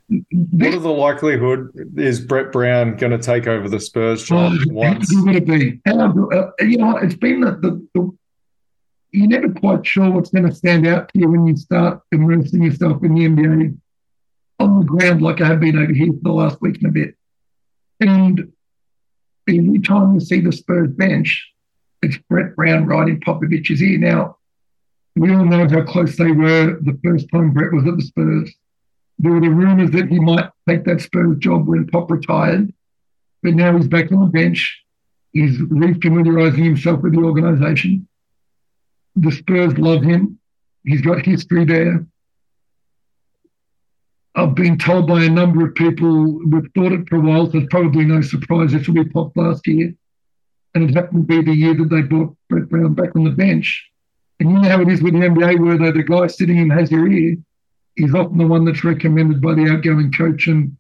what 0.08 0.74
are 0.74 0.78
the 0.78 0.88
likelihood 0.88 1.72
is 1.96 2.20
Brett 2.20 2.52
Brown 2.52 2.96
going 2.96 3.12
to 3.12 3.18
take 3.18 3.46
over 3.46 3.68
the 3.68 3.80
Spurs 3.80 4.22
job 4.22 4.52
oh, 4.54 4.72
once? 4.72 5.08
To 5.08 5.40
be, 5.40 5.80
uh, 5.84 6.50
you 6.60 6.78
know, 6.78 6.96
it's 6.98 7.16
been 7.16 7.40
the, 7.40 7.52
the, 7.52 7.88
the, 7.94 8.16
you're 9.10 9.26
never 9.26 9.48
quite 9.52 9.84
sure 9.84 10.10
what's 10.10 10.30
going 10.30 10.46
to 10.46 10.54
stand 10.54 10.86
out 10.86 11.08
to 11.08 11.18
you 11.18 11.28
when 11.28 11.46
you 11.46 11.56
start 11.56 12.02
immersing 12.12 12.62
yourself 12.62 13.02
in 13.02 13.14
the 13.14 13.22
NBA 13.22 13.76
on 14.60 14.80
the 14.80 14.86
ground, 14.86 15.22
like 15.22 15.40
I 15.40 15.48
have 15.48 15.60
been 15.60 15.76
over 15.76 15.92
here 15.92 16.12
for 16.12 16.20
the 16.22 16.32
last 16.32 16.60
week 16.60 16.76
and 16.76 16.86
a 16.86 16.90
bit. 16.90 17.14
And 18.00 18.52
every 19.48 19.80
time 19.80 20.14
you 20.14 20.20
see 20.20 20.40
the 20.40 20.52
Spurs 20.52 20.92
bench, 20.92 21.50
it's 22.02 22.18
Brett 22.28 22.54
Brown 22.54 22.86
right 22.86 23.08
in 23.08 23.20
Popovich's 23.20 23.82
ear. 23.82 23.98
Now, 23.98 24.36
we 25.16 25.34
all 25.34 25.44
know 25.44 25.68
how 25.68 25.82
close 25.82 26.16
they 26.16 26.30
were 26.30 26.78
the 26.80 26.98
first 27.02 27.26
time 27.32 27.52
Brett 27.52 27.72
was 27.72 27.86
at 27.86 27.96
the 27.96 28.02
Spurs 28.02 28.54
there 29.18 29.32
were 29.32 29.40
the 29.40 29.48
rumours 29.48 29.90
that 29.92 30.08
he 30.08 30.20
might 30.20 30.50
take 30.68 30.84
that 30.84 31.00
Spurs 31.00 31.38
job 31.38 31.66
when 31.66 31.86
Pop 31.86 32.10
retired, 32.10 32.72
but 33.42 33.54
now 33.54 33.76
he's 33.76 33.88
back 33.88 34.12
on 34.12 34.20
the 34.20 34.26
bench. 34.26 34.82
He's 35.32 35.58
refamiliarising 35.58 36.64
himself 36.64 37.02
with 37.02 37.14
the 37.14 37.22
organisation. 37.22 38.08
The 39.16 39.32
Spurs 39.32 39.78
love 39.78 40.02
him. 40.02 40.38
He's 40.84 41.00
got 41.00 41.24
history 41.24 41.64
there. 41.64 42.06
I've 44.34 44.54
been 44.54 44.76
told 44.76 45.06
by 45.06 45.24
a 45.24 45.30
number 45.30 45.66
of 45.66 45.74
people 45.74 46.40
we've 46.46 46.70
thought 46.74 46.92
it 46.92 47.08
for 47.08 47.16
a 47.16 47.20
while, 47.20 47.50
so 47.50 47.58
it's 47.58 47.68
probably 47.70 48.04
no 48.04 48.20
surprise 48.20 48.72
this 48.72 48.86
will 48.86 49.02
be 49.02 49.10
Pop 49.10 49.34
last 49.34 49.66
year. 49.66 49.94
And 50.74 50.90
it 50.90 50.94
happened 50.94 51.26
to 51.26 51.42
be 51.42 51.42
the 51.42 51.56
year 51.56 51.74
that 51.74 51.88
they 51.88 52.02
brought 52.02 52.36
Brett 52.50 52.68
Brown 52.68 52.92
back 52.92 53.16
on 53.16 53.24
the 53.24 53.30
bench. 53.30 53.90
And 54.38 54.50
you 54.50 54.58
know 54.58 54.68
how 54.68 54.82
it 54.82 54.88
is 54.88 55.02
with 55.02 55.14
the 55.14 55.20
NBA 55.20 55.58
where 55.58 55.90
the 55.90 56.02
guy 56.02 56.26
sitting 56.26 56.58
in 56.58 56.68
has 56.68 56.90
your 56.90 57.10
ear 57.10 57.36
He's 57.96 58.14
often 58.14 58.38
the 58.38 58.46
one 58.46 58.64
that's 58.64 58.84
recommended 58.84 59.40
by 59.40 59.54
the 59.54 59.70
outgoing 59.70 60.12
coach. 60.12 60.46
And 60.46 60.76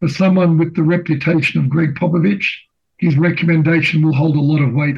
for 0.00 0.08
someone 0.08 0.58
with 0.58 0.76
the 0.76 0.82
reputation 0.82 1.60
of 1.60 1.70
Gregg 1.70 1.94
Popovich, 1.94 2.44
his 2.98 3.16
recommendation 3.16 4.02
will 4.02 4.14
hold 4.14 4.36
a 4.36 4.40
lot 4.40 4.62
of 4.62 4.74
weight. 4.74 4.96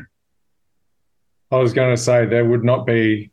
I 1.51 1.57
was 1.57 1.73
going 1.73 1.95
to 1.95 2.01
say 2.01 2.27
there 2.27 2.45
would 2.45 2.65
not 2.65 2.87
be 2.87 3.31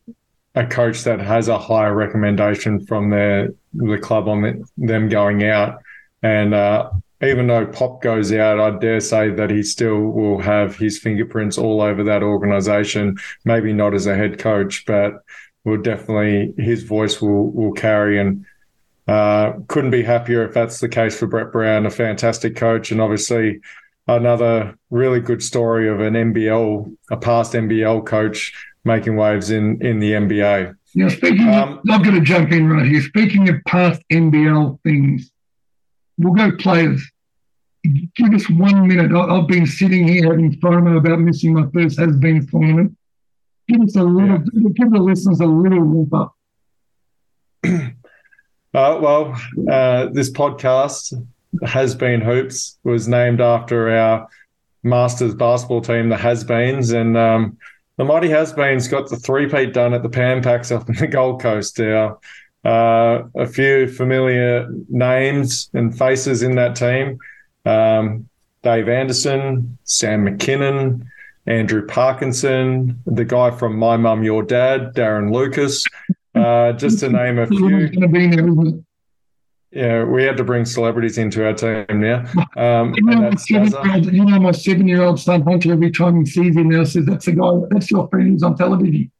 a 0.55 0.65
coach 0.65 1.03
that 1.03 1.19
has 1.19 1.47
a 1.47 1.59
higher 1.59 1.93
recommendation 1.93 2.85
from 2.85 3.09
their 3.11 3.53
the 3.73 3.97
club 3.99 4.27
on 4.27 4.41
the, 4.41 4.67
them 4.77 5.07
going 5.07 5.43
out. 5.43 5.79
And 6.23 6.53
uh, 6.53 6.89
even 7.21 7.47
though 7.47 7.67
Pop 7.67 8.01
goes 8.01 8.31
out, 8.33 8.59
I 8.59 8.77
dare 8.77 8.99
say 8.99 9.29
that 9.29 9.51
he 9.51 9.61
still 9.61 9.99
will 9.99 10.39
have 10.39 10.75
his 10.75 10.97
fingerprints 10.97 11.57
all 11.57 11.81
over 11.81 12.03
that 12.05 12.23
organization. 12.23 13.17
Maybe 13.45 13.71
not 13.71 13.93
as 13.93 14.07
a 14.07 14.15
head 14.15 14.39
coach, 14.39 14.85
but 14.85 15.23
will 15.67 15.77
definitely 15.77 16.53
his 16.57 16.83
voice 16.83 17.21
will 17.21 17.51
will 17.51 17.73
carry 17.73 18.19
and 18.19 18.45
uh, 19.07 19.53
couldn't 19.67 19.91
be 19.91 20.01
happier 20.01 20.45
if 20.45 20.53
that's 20.53 20.79
the 20.79 20.89
case 20.89 21.17
for 21.17 21.27
Brett 21.27 21.51
Brown, 21.51 21.85
a 21.85 21.89
fantastic 21.89 22.55
coach, 22.55 22.91
and 22.91 23.01
obviously 23.01 23.59
another 24.07 24.77
really 24.89 25.19
good 25.19 25.43
story 25.43 25.89
of 25.89 25.99
an 25.99 26.13
NBL, 26.13 26.95
a 27.11 27.17
past 27.17 27.53
NBL 27.53 28.05
coach 28.05 28.53
making 28.85 29.17
waves 29.17 29.51
in 29.51 29.85
in 29.85 29.99
the 29.99 30.13
NBA. 30.13 30.73
Now, 30.95 31.09
speaking, 31.09 31.49
um, 31.49 31.79
of, 31.79 31.89
I'm 31.89 32.01
going 32.01 32.15
to 32.15 32.21
jump 32.21 32.51
in 32.51 32.69
right 32.69 32.87
here. 32.87 33.01
Speaking 33.01 33.49
of 33.49 33.55
past 33.65 34.01
NBL 34.09 34.81
things, 34.83 35.31
we'll 36.17 36.33
go 36.33 36.55
players. 36.55 37.05
give 37.83 38.33
us 38.33 38.49
one 38.49 38.87
minute. 38.87 39.11
I, 39.13 39.35
have 39.35 39.47
been 39.47 39.67
sitting 39.67 40.07
here 40.07 40.31
having 40.31 40.59
FOMO 40.61 40.97
about 40.97 41.19
missing 41.19 41.53
my 41.53 41.67
first 41.73 41.99
has 41.99 42.15
been 42.15 42.47
tournament. 42.47 42.96
Give 43.67 43.81
us 43.81 43.95
a 43.95 44.03
little, 44.03 44.43
yeah. 44.53 44.69
give 44.75 44.91
the 44.91 44.99
listeners 44.99 45.39
a 45.39 45.45
little 45.45 45.81
wrap 45.81 46.13
up. 46.13 46.35
Uh, 48.73 48.99
well, 49.01 49.41
uh, 49.71 50.07
this 50.11 50.29
podcast 50.29 51.13
has 51.65 51.95
been 51.95 52.21
hoops 52.21 52.77
was 52.83 53.07
named 53.07 53.41
after 53.41 53.89
our 53.89 54.27
Masters 54.83 55.33
basketball 55.33 55.81
team, 55.81 56.09
the 56.09 56.17
Has 56.17 56.43
Beens, 56.43 56.93
and 56.93 57.17
um, 57.17 57.57
the 57.97 58.03
mighty 58.03 58.29
Has 58.29 58.53
Beens 58.53 58.87
got 58.87 59.09
the 59.09 59.15
three-peat 59.15 59.73
done 59.73 59.95
at 59.95 60.03
the 60.03 60.09
Pan 60.09 60.43
Pacs 60.43 60.71
up 60.71 60.87
in 60.89 60.95
the 60.95 61.07
Gold 61.07 61.41
Coast. 61.41 61.79
Our 61.79 62.19
uh, 62.63 63.23
a 63.35 63.47
few 63.47 63.87
familiar 63.87 64.69
names 64.89 65.69
and 65.73 65.97
faces 65.97 66.43
in 66.43 66.55
that 66.55 66.75
team. 66.75 67.17
Um, 67.65 68.29
Dave 68.61 68.89
Anderson, 68.89 69.77
Sam 69.85 70.25
McKinnon, 70.25 71.07
Andrew 71.47 71.85
Parkinson, 71.85 73.01
the 73.05 73.23
guy 73.23 73.51
from 73.51 73.77
My 73.77 73.95
Mum, 73.95 74.23
Your 74.23 74.43
Dad, 74.43 74.93
Darren 74.93 75.33
Lucas, 75.33 75.85
uh, 76.35 76.73
just 76.73 76.99
to 76.99 77.09
name 77.09 77.39
a 77.39 77.47
few. 77.47 78.83
Yeah, 79.71 80.03
we 80.05 80.23
had 80.23 80.37
to 80.37 80.43
bring 80.43 80.65
celebrities 80.65 81.17
into 81.17 81.45
our 81.45 81.53
team 81.53 81.85
now. 81.89 82.25
Um, 82.55 82.93
you, 82.95 83.03
know 83.03 83.31
you, 83.49 84.25
know 84.25 84.39
my 84.39 84.51
seven-year-old 84.51 85.19
son 85.19 85.41
Hunter. 85.41 85.73
Every 85.73 85.91
time 85.91 86.19
he 86.19 86.25
sees 86.25 86.55
him 86.55 86.69
now, 86.69 86.83
says, 86.83 87.05
"That's 87.05 87.25
the 87.25 87.33
guy. 87.33 87.51
That's 87.69 87.91
your 87.91 88.07
friend 88.09 88.29
who's 88.29 88.43
on 88.43 88.57
television." 88.57 89.11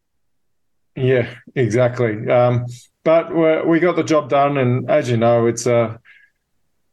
Yeah, 0.95 1.29
exactly. 1.53 2.29
Um, 2.29 2.65
but 3.03 3.35
we 3.67 3.79
got 3.79 3.97
the 3.97 4.03
job 4.03 4.29
done, 4.29 4.57
and 4.57 4.89
as 4.89 5.09
you 5.09 5.17
know, 5.17 5.47
it's 5.47 5.67
uh, 5.67 5.97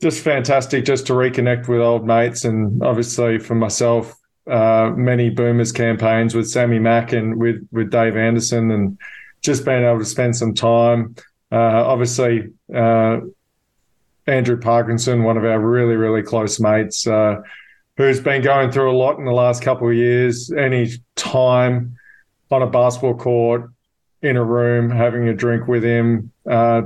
just 0.02 0.22
fantastic 0.22 0.84
just 0.84 1.06
to 1.06 1.12
reconnect 1.14 1.66
with 1.68 1.80
old 1.80 2.06
mates, 2.06 2.44
and 2.44 2.82
obviously 2.82 3.38
for 3.38 3.54
myself, 3.54 4.14
uh, 4.46 4.92
many 4.94 5.30
Boomers 5.30 5.72
campaigns 5.72 6.34
with 6.34 6.50
Sammy 6.50 6.78
Mack 6.78 7.12
and 7.12 7.38
with 7.38 7.66
with 7.72 7.90
Dave 7.90 8.16
Anderson, 8.16 8.70
and 8.70 8.98
just 9.40 9.64
being 9.64 9.84
able 9.84 9.98
to 9.98 10.04
spend 10.04 10.36
some 10.36 10.54
time. 10.54 11.14
Uh, 11.50 11.84
obviously, 11.86 12.50
uh, 12.74 13.20
Andrew 14.26 14.58
Parkinson, 14.60 15.22
one 15.22 15.36
of 15.36 15.44
our 15.44 15.60
really 15.60 15.96
really 15.96 16.22
close 16.22 16.60
mates, 16.60 17.06
uh, 17.06 17.40
who's 17.96 18.20
been 18.20 18.42
going 18.42 18.70
through 18.70 18.90
a 18.90 18.96
lot 18.96 19.18
in 19.18 19.24
the 19.24 19.32
last 19.32 19.62
couple 19.62 19.88
of 19.88 19.94
years. 19.94 20.52
Any 20.52 20.90
time 21.16 21.96
on 22.50 22.62
a 22.62 22.66
basketball 22.66 23.16
court 23.16 23.70
in 24.22 24.36
a 24.36 24.44
room, 24.44 24.90
having 24.90 25.28
a 25.28 25.34
drink 25.34 25.66
with 25.68 25.84
him, 25.84 26.32
uh, 26.48 26.82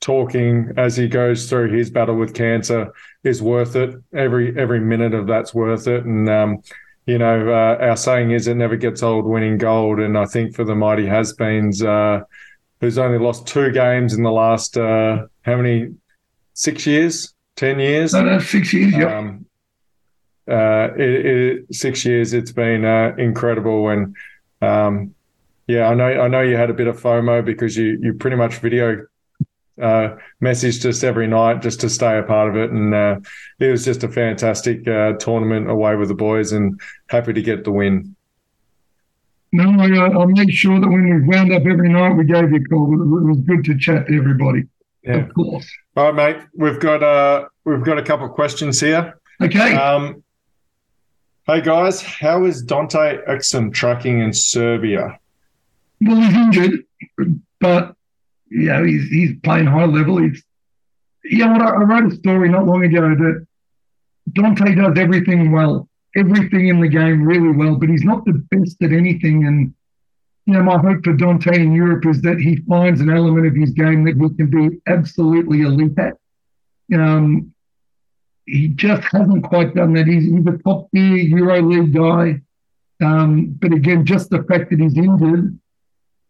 talking 0.00 0.72
as 0.76 0.96
he 0.96 1.08
goes 1.08 1.48
through 1.48 1.72
his 1.76 1.90
battle 1.90 2.16
with 2.16 2.34
cancer 2.34 2.92
is 3.22 3.42
worth 3.42 3.76
it. 3.76 3.94
Every 4.14 4.58
every 4.58 4.80
minute 4.80 5.14
of 5.14 5.26
that's 5.26 5.54
worth 5.54 5.86
it. 5.86 6.04
And 6.04 6.28
um, 6.28 6.62
you 7.06 7.18
know, 7.18 7.48
uh, 7.48 7.84
our 7.84 7.96
saying 7.96 8.30
is 8.30 8.46
it 8.46 8.54
never 8.54 8.76
gets 8.76 9.02
old 9.02 9.24
winning 9.24 9.58
gold. 9.58 10.00
And 10.00 10.16
I 10.16 10.26
think 10.26 10.54
for 10.54 10.64
the 10.64 10.74
mighty 10.74 11.06
has-beens, 11.06 11.82
uh, 11.82 12.20
who's 12.80 12.98
only 12.98 13.18
lost 13.18 13.46
two 13.46 13.70
games 13.72 14.14
in 14.14 14.22
the 14.22 14.30
last 14.30 14.76
uh, 14.76 15.26
how 15.42 15.56
many 15.56 15.94
six 16.54 16.86
years, 16.86 17.34
ten 17.56 17.78
years? 17.78 18.12
No, 18.12 18.22
no, 18.22 18.38
six 18.38 18.72
years. 18.72 18.94
Yeah. 18.94 19.18
Um, 19.18 19.46
uh, 20.50 20.88
it, 20.96 21.26
it, 21.26 21.74
six 21.74 22.04
years. 22.04 22.32
It's 22.32 22.52
been 22.52 22.84
uh, 22.84 23.14
incredible, 23.18 23.88
and 23.88 24.16
um, 24.62 25.14
yeah, 25.66 25.88
I 25.88 25.94
know. 25.94 26.06
I 26.06 26.28
know 26.28 26.40
you 26.40 26.56
had 26.56 26.70
a 26.70 26.74
bit 26.74 26.88
of 26.88 27.00
FOMO 27.00 27.44
because 27.44 27.76
you 27.76 27.98
you 28.00 28.14
pretty 28.14 28.36
much 28.36 28.56
video 28.56 29.06
uh, 29.80 30.16
messaged 30.42 30.84
us 30.88 31.02
every 31.02 31.26
night 31.26 31.62
just 31.62 31.80
to 31.80 31.88
stay 31.88 32.18
a 32.18 32.22
part 32.22 32.48
of 32.48 32.56
it, 32.56 32.70
and 32.70 32.94
uh, 32.94 33.20
it 33.58 33.70
was 33.70 33.84
just 33.84 34.04
a 34.04 34.08
fantastic 34.08 34.86
uh, 34.86 35.14
tournament 35.14 35.70
away 35.70 35.96
with 35.96 36.08
the 36.08 36.14
boys, 36.14 36.52
and 36.52 36.80
happy 37.08 37.32
to 37.32 37.42
get 37.42 37.64
the 37.64 37.72
win. 37.72 38.14
No, 39.52 39.64
I, 39.64 40.22
I 40.22 40.26
made 40.26 40.52
sure 40.52 40.80
that 40.80 40.88
when 40.88 41.04
we 41.04 41.26
wound 41.26 41.52
up 41.52 41.66
every 41.66 41.88
night, 41.88 42.12
we 42.12 42.24
gave 42.24 42.50
you 42.50 42.56
a 42.56 42.64
call. 42.64 42.94
It 42.94 43.24
was 43.24 43.40
good 43.40 43.64
to 43.64 43.76
chat 43.76 44.06
to 44.06 44.16
everybody. 44.16 44.64
Yeah. 45.02 45.16
Of 45.16 45.34
course. 45.34 45.68
All 45.96 46.12
right, 46.12 46.36
mate. 46.36 46.46
We've 46.54 46.78
got 46.78 47.02
uh 47.02 47.48
we've 47.64 47.82
got 47.82 47.98
a 47.98 48.02
couple 48.02 48.26
of 48.26 48.32
questions 48.32 48.78
here. 48.78 49.18
Okay. 49.40 49.74
Um, 49.74 50.22
hey 51.46 51.62
guys, 51.62 52.02
how 52.02 52.44
is 52.44 52.62
Dante 52.62 53.18
Exum 53.26 53.72
tracking 53.72 54.20
in 54.20 54.32
Serbia? 54.32 55.18
well, 56.00 56.20
he's 56.20 56.34
injured, 56.34 56.84
but 57.60 57.94
you 58.50 58.66
know, 58.66 58.84
he's 58.84 59.08
he's 59.08 59.38
playing 59.42 59.66
high 59.66 59.86
level. 59.86 60.18
He's 60.18 60.42
you 61.24 61.44
know 61.44 61.52
what? 61.52 61.62
I, 61.62 61.70
I 61.70 61.82
wrote 61.84 62.12
a 62.12 62.16
story 62.16 62.48
not 62.48 62.66
long 62.66 62.84
ago 62.84 63.14
that 63.14 63.46
Dante 64.32 64.74
does 64.74 64.98
everything 64.98 65.52
well, 65.52 65.88
everything 66.16 66.68
in 66.68 66.80
the 66.80 66.88
game 66.88 67.22
really 67.22 67.56
well, 67.56 67.76
but 67.76 67.88
he's 67.88 68.04
not 68.04 68.24
the 68.24 68.44
best 68.50 68.82
at 68.82 68.92
anything. 68.92 69.46
And 69.46 69.74
you 70.46 70.54
know, 70.54 70.62
my 70.62 70.78
hope 70.78 71.04
for 71.04 71.12
Dante 71.12 71.60
in 71.60 71.72
Europe 71.72 72.06
is 72.06 72.22
that 72.22 72.40
he 72.40 72.56
finds 72.68 73.00
an 73.00 73.10
element 73.10 73.46
of 73.46 73.54
his 73.54 73.70
game 73.70 74.04
that 74.04 74.16
he 74.16 74.36
can 74.36 74.50
be 74.50 74.80
absolutely 74.86 75.60
elite 75.62 75.98
at. 75.98 76.16
Um, 76.92 77.54
he 78.46 78.68
just 78.68 79.04
hasn't 79.12 79.44
quite 79.44 79.74
done 79.76 79.92
that. 79.92 80.08
He's, 80.08 80.24
he's 80.24 80.46
a 80.46 80.58
top 80.58 80.88
tier 80.92 81.16
Euro 81.16 81.62
League 81.62 81.94
guy. 81.94 82.40
Um, 83.00 83.56
but 83.60 83.72
again, 83.72 84.04
just 84.04 84.28
the 84.30 84.42
fact 84.42 84.70
that 84.70 84.80
he's 84.80 84.96
injured 84.96 85.59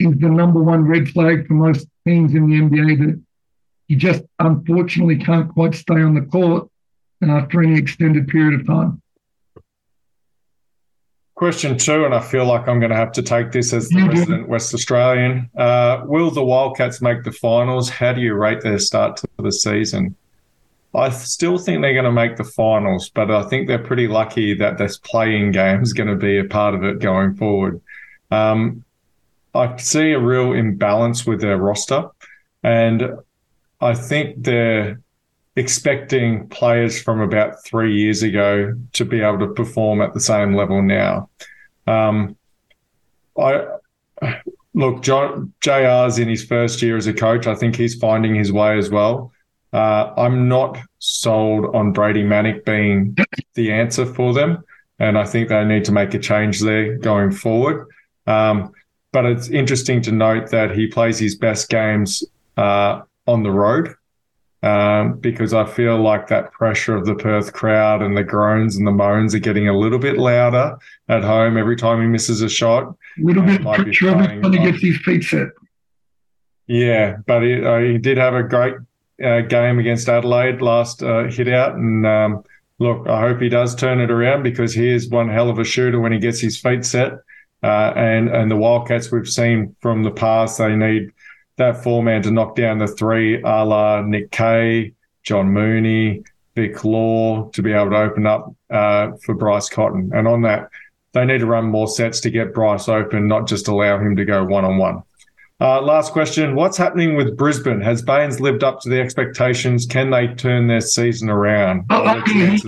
is 0.00 0.18
the 0.18 0.28
number 0.28 0.60
one 0.60 0.84
red 0.86 1.08
flag 1.10 1.46
for 1.46 1.54
most 1.54 1.86
teams 2.06 2.34
in 2.34 2.48
the 2.48 2.56
NBA 2.56 2.98
that 2.98 3.22
you 3.88 3.96
just 3.96 4.22
unfortunately 4.38 5.18
can't 5.18 5.48
quite 5.52 5.74
stay 5.74 6.00
on 6.00 6.14
the 6.14 6.22
court 6.22 6.68
after 7.22 7.58
for 7.58 7.62
any 7.62 7.78
extended 7.78 8.26
period 8.28 8.60
of 8.60 8.66
time. 8.66 9.02
Question 11.34 11.78
two, 11.78 12.04
and 12.04 12.14
I 12.14 12.20
feel 12.20 12.44
like 12.44 12.68
I'm 12.68 12.80
going 12.80 12.90
to 12.90 12.96
have 12.96 13.12
to 13.12 13.22
take 13.22 13.50
this 13.50 13.72
as 13.72 13.88
the 13.88 14.02
resident. 14.02 14.48
West 14.48 14.74
Australian. 14.74 15.50
Uh, 15.56 16.02
will 16.04 16.30
the 16.30 16.44
Wildcats 16.44 17.00
make 17.00 17.24
the 17.24 17.32
finals? 17.32 17.88
How 17.88 18.12
do 18.12 18.20
you 18.20 18.34
rate 18.34 18.60
their 18.60 18.78
start 18.78 19.16
to 19.18 19.28
the 19.38 19.52
season? 19.52 20.16
I 20.94 21.08
still 21.10 21.56
think 21.56 21.80
they're 21.80 21.94
going 21.94 22.04
to 22.04 22.12
make 22.12 22.36
the 22.36 22.44
finals, 22.44 23.10
but 23.10 23.30
I 23.30 23.42
think 23.44 23.68
they're 23.68 23.78
pretty 23.78 24.08
lucky 24.08 24.54
that 24.54 24.76
this 24.76 24.98
play-in 24.98 25.52
game 25.52 25.82
is 25.82 25.92
going 25.92 26.08
to 26.08 26.16
be 26.16 26.38
a 26.38 26.44
part 26.44 26.74
of 26.74 26.84
it 26.84 26.98
going 26.98 27.34
forward. 27.36 27.80
Um, 28.30 28.84
I 29.54 29.76
see 29.76 30.12
a 30.12 30.20
real 30.20 30.52
imbalance 30.52 31.26
with 31.26 31.40
their 31.40 31.56
roster, 31.56 32.08
and 32.62 33.16
I 33.80 33.94
think 33.94 34.44
they're 34.44 35.00
expecting 35.56 36.48
players 36.48 37.00
from 37.02 37.20
about 37.20 37.64
three 37.64 37.94
years 38.00 38.22
ago 38.22 38.74
to 38.92 39.04
be 39.04 39.20
able 39.20 39.40
to 39.40 39.52
perform 39.52 40.00
at 40.00 40.14
the 40.14 40.20
same 40.20 40.54
level 40.54 40.82
now. 40.82 41.28
Um, 41.86 42.36
I 43.38 43.66
look, 44.74 45.02
JR's 45.02 46.18
in 46.18 46.28
his 46.28 46.44
first 46.44 46.82
year 46.82 46.96
as 46.96 47.06
a 47.06 47.12
coach. 47.12 47.46
I 47.46 47.54
think 47.54 47.76
he's 47.76 47.96
finding 47.96 48.34
his 48.34 48.52
way 48.52 48.78
as 48.78 48.90
well. 48.90 49.32
Uh, 49.72 50.12
I'm 50.16 50.48
not 50.48 50.78
sold 50.98 51.74
on 51.74 51.92
Brady 51.92 52.24
Manek 52.24 52.64
being 52.64 53.16
the 53.54 53.72
answer 53.72 54.06
for 54.06 54.32
them, 54.32 54.64
and 54.98 55.16
I 55.16 55.24
think 55.24 55.48
they 55.48 55.64
need 55.64 55.84
to 55.86 55.92
make 55.92 56.14
a 56.14 56.18
change 56.18 56.60
there 56.60 56.96
going 56.98 57.30
forward. 57.30 57.86
Um, 58.26 58.72
but 59.12 59.26
it's 59.26 59.48
interesting 59.48 60.00
to 60.02 60.12
note 60.12 60.50
that 60.50 60.70
he 60.70 60.86
plays 60.86 61.18
his 61.18 61.36
best 61.36 61.68
games 61.68 62.24
uh, 62.56 63.02
on 63.26 63.42
the 63.42 63.50
road 63.50 63.94
um, 64.62 65.14
because 65.18 65.54
I 65.54 65.64
feel 65.64 66.00
like 66.00 66.28
that 66.28 66.52
pressure 66.52 66.94
of 66.94 67.06
the 67.06 67.14
Perth 67.14 67.52
crowd 67.52 68.02
and 68.02 68.16
the 68.16 68.24
groans 68.24 68.76
and 68.76 68.86
the 68.86 68.92
moans 68.92 69.34
are 69.34 69.38
getting 69.38 69.68
a 69.68 69.76
little 69.76 69.98
bit 69.98 70.18
louder 70.18 70.76
at 71.08 71.24
home 71.24 71.56
every 71.56 71.76
time 71.76 72.00
he 72.00 72.06
misses 72.06 72.42
a 72.42 72.48
shot. 72.48 72.94
A 73.18 73.22
little 73.22 73.42
bit 73.42 73.66
uh, 73.66 73.74
pressure 73.74 74.08
every 74.10 74.40
time 74.40 74.52
he 74.52 74.58
gets 74.58 74.82
his 74.82 74.98
feet 74.98 75.24
set. 75.24 75.48
Yeah, 76.66 77.16
but 77.26 77.42
he, 77.42 77.64
uh, 77.64 77.78
he 77.78 77.98
did 77.98 78.18
have 78.18 78.34
a 78.34 78.42
great 78.42 78.74
uh, 79.24 79.40
game 79.40 79.78
against 79.78 80.08
Adelaide 80.08 80.60
last 80.60 81.02
uh, 81.02 81.24
hit 81.24 81.48
out. 81.48 81.74
And 81.74 82.06
um, 82.06 82.44
look, 82.78 83.08
I 83.08 83.20
hope 83.20 83.40
he 83.40 83.48
does 83.48 83.74
turn 83.74 83.98
it 83.98 84.10
around 84.10 84.42
because 84.42 84.74
he 84.74 84.88
is 84.88 85.08
one 85.08 85.28
hell 85.28 85.48
of 85.48 85.58
a 85.58 85.64
shooter 85.64 86.00
when 86.00 86.12
he 86.12 86.18
gets 86.18 86.38
his 86.38 86.60
feet 86.60 86.84
set. 86.84 87.14
Uh, 87.62 87.92
and 87.94 88.28
and 88.28 88.50
the 88.50 88.56
Wildcats 88.56 89.12
we've 89.12 89.28
seen 89.28 89.76
from 89.80 90.02
the 90.02 90.10
past, 90.10 90.58
they 90.58 90.74
need 90.74 91.10
that 91.56 91.82
four 91.82 92.02
man 92.02 92.22
to 92.22 92.30
knock 92.30 92.56
down 92.56 92.78
the 92.78 92.86
three, 92.86 93.40
a 93.42 93.64
la 93.64 94.00
Nick 94.00 94.30
Kay, 94.30 94.94
John 95.22 95.50
Mooney, 95.52 96.22
Vic 96.54 96.84
Law, 96.84 97.50
to 97.50 97.62
be 97.62 97.72
able 97.72 97.90
to 97.90 97.98
open 97.98 98.26
up 98.26 98.54
uh, 98.70 99.12
for 99.22 99.34
Bryce 99.34 99.68
Cotton. 99.68 100.10
And 100.14 100.26
on 100.26 100.42
that, 100.42 100.70
they 101.12 101.24
need 101.24 101.38
to 101.38 101.46
run 101.46 101.66
more 101.66 101.88
sets 101.88 102.20
to 102.20 102.30
get 102.30 102.54
Bryce 102.54 102.88
open, 102.88 103.28
not 103.28 103.46
just 103.46 103.68
allow 103.68 103.98
him 103.98 104.16
to 104.16 104.24
go 104.24 104.44
one 104.44 104.64
on 104.64 104.78
one. 104.78 105.02
Uh, 105.60 105.78
last 105.82 106.12
question. 106.12 106.54
What's 106.54 106.78
happening 106.78 107.16
with 107.16 107.36
Brisbane? 107.36 107.82
Has 107.82 108.00
Baynes 108.00 108.40
lived 108.40 108.64
up 108.64 108.80
to 108.80 108.88
the 108.88 108.98
expectations? 108.98 109.84
Can 109.84 110.08
they 110.08 110.28
turn 110.28 110.66
their 110.68 110.80
season 110.80 111.28
around? 111.28 111.84
Oh, 111.90 112.22
you, 112.24 112.58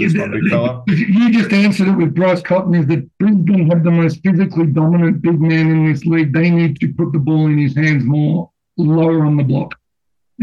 you 0.87 1.33
just 1.33 1.51
answered 1.55 1.89
it 1.89 1.97
with 1.97 2.15
Bryce 2.15 2.43
Cotton 2.43 2.75
is 2.75 2.87
that 2.89 3.09
Brisbane 3.19 3.71
have 3.71 3.83
the 3.83 3.91
most 3.91 4.23
physically 4.23 4.67
dominant 4.67 5.23
big 5.23 5.41
man 5.41 5.71
in 5.71 5.91
this 5.91 6.05
league. 6.05 6.35
They 6.35 6.51
need 6.51 6.81
to 6.81 6.93
put 6.93 7.13
the 7.13 7.19
ball 7.19 7.47
in 7.47 7.57
his 7.57 7.75
hands 7.75 8.05
more, 8.05 8.51
lower 8.77 9.25
on 9.25 9.39
the 9.39 9.45
block. 9.45 9.75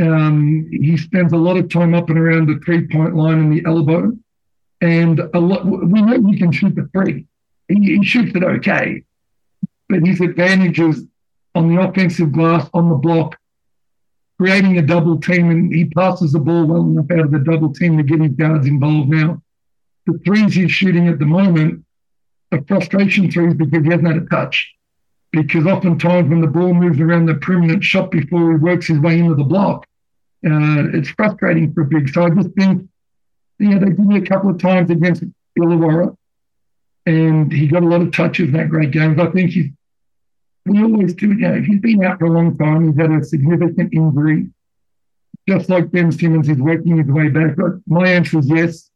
Um, 0.01 0.67
he 0.71 0.97
spends 0.97 1.33
a 1.33 1.37
lot 1.37 1.57
of 1.57 1.69
time 1.69 1.93
up 1.93 2.09
and 2.09 2.17
around 2.17 2.47
the 2.47 2.59
three 2.65 2.87
point 2.87 3.15
line 3.15 3.37
and 3.37 3.53
the 3.53 3.63
elbow. 3.67 4.11
And 4.81 5.19
a 5.19 5.39
lot, 5.39 5.67
we 5.67 6.01
know 6.01 6.31
he 6.31 6.39
can 6.39 6.51
shoot 6.51 6.73
the 6.73 6.89
three. 6.93 7.27
He, 7.67 7.97
he 7.97 8.03
shoots 8.03 8.35
it 8.35 8.43
okay, 8.43 9.03
but 9.87 9.99
his 9.99 10.19
advantage 10.19 10.79
is 10.79 11.05
on 11.55 11.73
the 11.73 11.81
offensive 11.81 12.31
glass, 12.31 12.69
on 12.73 12.89
the 12.89 12.95
block, 12.95 13.37
creating 14.39 14.77
a 14.77 14.81
double 14.81 15.19
team, 15.19 15.49
and 15.49 15.73
he 15.73 15.85
passes 15.85 16.31
the 16.31 16.39
ball 16.39 16.65
well 16.65 16.81
enough 16.81 17.11
out 17.11 17.25
of 17.25 17.31
the 17.31 17.39
double 17.39 17.73
team 17.73 17.97
to 17.97 18.03
get 18.03 18.21
his 18.21 18.31
guards 18.31 18.67
involved. 18.67 19.09
Now, 19.09 19.41
the 20.05 20.17
threes 20.19 20.53
he's 20.53 20.71
shooting 20.71 21.07
at 21.07 21.19
the 21.19 21.25
moment 21.25 21.83
are 22.51 22.63
frustration 22.67 23.29
threes 23.29 23.53
because 23.53 23.83
he 23.83 23.89
hasn't 23.89 24.07
had 24.07 24.17
a 24.17 24.25
touch. 24.27 24.73
Because 25.31 25.67
oftentimes 25.67 26.29
when 26.29 26.41
the 26.41 26.47
ball 26.47 26.73
moves 26.73 26.99
around 26.99 27.27
the 27.27 27.35
perimeter 27.35 27.81
shot 27.81 28.09
before 28.09 28.51
he 28.51 28.57
works 28.57 28.87
his 28.87 28.99
way 28.99 29.19
into 29.19 29.35
the 29.35 29.43
block, 29.43 29.85
uh, 30.45 30.89
it's 30.93 31.09
frustrating 31.09 31.73
for 31.73 31.83
big. 31.83 32.09
So 32.09 32.23
I 32.23 32.29
just 32.29 32.49
think, 32.57 32.89
yeah, 33.59 33.77
they 33.77 33.89
did 33.89 34.11
it 34.11 34.23
a 34.23 34.25
couple 34.25 34.49
of 34.49 34.57
times 34.59 34.89
against 34.89 35.23
Illawarra, 35.59 36.15
and 37.05 37.51
he 37.51 37.67
got 37.67 37.83
a 37.83 37.85
lot 37.85 38.01
of 38.01 38.11
touches 38.11 38.47
in 38.47 38.53
that 38.53 38.69
great 38.69 38.91
game. 38.91 39.19
I 39.19 39.27
think 39.27 39.51
he's 39.51 39.69
we 40.69 40.81
always 40.81 41.13
do, 41.13 41.27
you 41.27 41.35
know, 41.35 41.61
he's 41.61 41.79
been 41.79 42.03
out 42.03 42.19
for 42.19 42.25
a 42.25 42.31
long 42.31 42.57
time. 42.57 42.87
He's 42.87 42.97
had 42.97 43.11
a 43.11 43.23
significant 43.23 43.93
injury. 43.93 44.49
Just 45.47 45.69
like 45.69 45.91
Ben 45.91 46.11
Simmons, 46.11 46.47
he's 46.47 46.57
working 46.57 46.97
his 46.97 47.07
way 47.07 47.29
back. 47.29 47.55
But 47.55 47.73
my 47.87 48.07
answer 48.07 48.39
is 48.39 48.47
yes. 48.47 48.89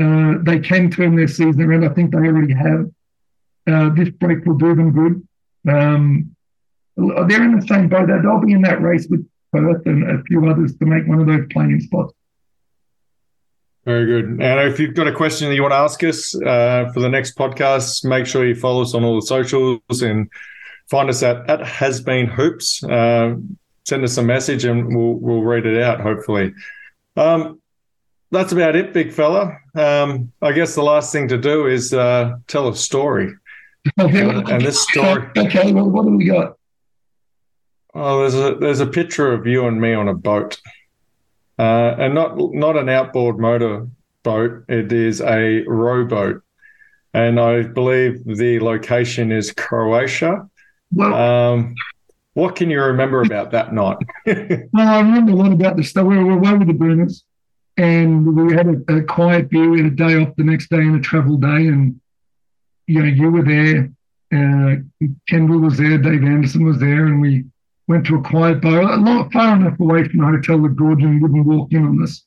Uh, 0.00 0.34
they 0.42 0.58
can 0.60 0.90
turn 0.90 1.16
their 1.16 1.28
season 1.28 1.60
around. 1.62 1.84
I 1.84 1.92
think 1.92 2.12
they 2.12 2.18
already 2.18 2.54
have. 2.54 2.86
Uh, 3.66 3.94
this 3.94 4.10
break 4.10 4.44
will 4.46 4.56
do 4.56 4.74
them 4.74 4.92
good. 4.92 5.28
Um, 5.70 6.34
they're 6.96 7.44
in 7.44 7.58
the 7.58 7.66
same 7.66 7.88
boat. 7.88 8.08
They'll 8.08 8.40
be 8.40 8.52
in 8.52 8.62
that 8.62 8.80
race 8.80 9.06
with 9.10 9.28
Perth 9.52 9.86
and 9.86 10.08
a 10.08 10.22
few 10.24 10.48
others 10.48 10.76
to 10.78 10.86
make 10.86 11.06
one 11.06 11.20
of 11.20 11.26
those 11.26 11.46
play-in 11.50 11.80
spots. 11.80 12.14
Very 13.84 14.06
good. 14.06 14.40
And 14.40 14.70
if 14.70 14.78
you've 14.78 14.94
got 14.94 15.08
a 15.08 15.12
question 15.12 15.48
that 15.48 15.54
you 15.54 15.62
want 15.62 15.72
to 15.72 15.76
ask 15.76 16.02
us 16.04 16.34
uh, 16.42 16.90
for 16.92 17.00
the 17.00 17.08
next 17.08 17.36
podcast, 17.36 18.04
make 18.04 18.26
sure 18.26 18.46
you 18.46 18.54
follow 18.54 18.82
us 18.82 18.94
on 18.94 19.04
all 19.04 19.16
the 19.16 19.26
socials 19.26 20.02
and 20.02 20.30
find 20.90 21.08
us 21.08 21.22
at, 21.22 21.48
at 21.48 21.60
Hasbeen 21.60 22.28
Hoops. 22.28 22.82
Uh, 22.82 23.36
send 23.86 24.04
us 24.04 24.16
a 24.16 24.22
message 24.22 24.64
and 24.64 24.94
we'll, 24.94 25.14
we'll 25.14 25.42
read 25.42 25.66
it 25.66 25.82
out, 25.82 26.00
hopefully. 26.00 26.54
Um, 27.16 27.60
that's 28.30 28.52
about 28.52 28.76
it, 28.76 28.92
big 28.92 29.12
fella. 29.12 29.56
Um, 29.74 30.32
I 30.42 30.52
guess 30.52 30.74
the 30.74 30.82
last 30.82 31.12
thing 31.12 31.28
to 31.28 31.38
do 31.38 31.66
is 31.66 31.94
uh, 31.94 32.36
tell 32.46 32.68
a 32.68 32.76
story. 32.76 33.32
and 33.96 34.60
this 34.60 34.82
story. 34.82 35.28
Okay, 35.36 35.72
well, 35.72 35.88
what 35.88 36.04
do 36.04 36.16
we 36.16 36.26
got? 36.26 36.56
Oh, 37.94 38.20
there's 38.20 38.34
a 38.34 38.54
there's 38.56 38.80
a 38.80 38.86
picture 38.86 39.32
of 39.32 39.46
you 39.46 39.66
and 39.66 39.80
me 39.80 39.94
on 39.94 40.08
a 40.08 40.14
boat, 40.14 40.60
uh, 41.58 41.94
and 41.98 42.14
not 42.14 42.36
not 42.36 42.76
an 42.76 42.88
outboard 42.88 43.38
motor 43.38 43.88
boat. 44.22 44.64
It 44.68 44.92
is 44.92 45.22
a 45.22 45.64
rowboat, 45.66 46.42
and 47.14 47.40
I 47.40 47.62
believe 47.62 48.24
the 48.24 48.60
location 48.60 49.32
is 49.32 49.52
Croatia. 49.52 50.48
Well, 50.92 51.14
um, 51.14 51.74
what 52.34 52.56
can 52.56 52.70
you 52.70 52.80
remember 52.80 53.22
about 53.22 53.50
that 53.50 53.72
night? 53.72 53.98
well, 54.26 54.88
I 54.88 55.00
remember 55.00 55.32
a 55.32 55.34
lot 55.34 55.52
about 55.52 55.76
the 55.76 55.82
stuff. 55.82 56.06
We 56.06 56.22
were 56.22 56.32
away 56.32 56.54
with 56.54 56.68
the 56.68 56.74
Boomers, 56.74 57.24
and 57.76 58.26
we 58.36 58.54
had 58.54 58.68
a, 58.68 58.96
a, 58.96 59.02
quiet 59.02 59.50
beer. 59.50 59.68
We 59.68 59.82
had 59.82 59.92
a 59.92 59.96
day 59.96 60.16
off 60.16 60.36
the 60.36 60.44
next 60.44 60.70
day 60.70 60.78
and 60.78 60.96
a 60.96 61.00
travel 61.00 61.36
day, 61.36 61.48
and 61.48 62.00
you 62.86 63.00
know, 63.00 63.06
you 63.06 63.30
were 63.30 63.42
there. 63.42 63.90
Uh, 64.32 64.76
Kendall 65.28 65.60
was 65.60 65.78
there. 65.78 65.98
Dave 65.98 66.22
Anderson 66.22 66.64
was 66.64 66.78
there, 66.78 67.06
and 67.06 67.20
we 67.20 67.44
went 67.88 68.06
to 68.06 68.16
a 68.16 68.22
quiet 68.22 68.60
bar, 68.60 68.82
a 68.82 68.96
lot 68.96 69.32
far 69.32 69.56
enough 69.56 69.80
away 69.80 70.04
from 70.04 70.20
the 70.20 70.26
hotel 70.26 70.62
that 70.62 70.76
Gordon 70.76 71.20
wouldn't 71.20 71.46
walk 71.46 71.72
in 71.72 71.84
on 71.84 72.02
us, 72.02 72.22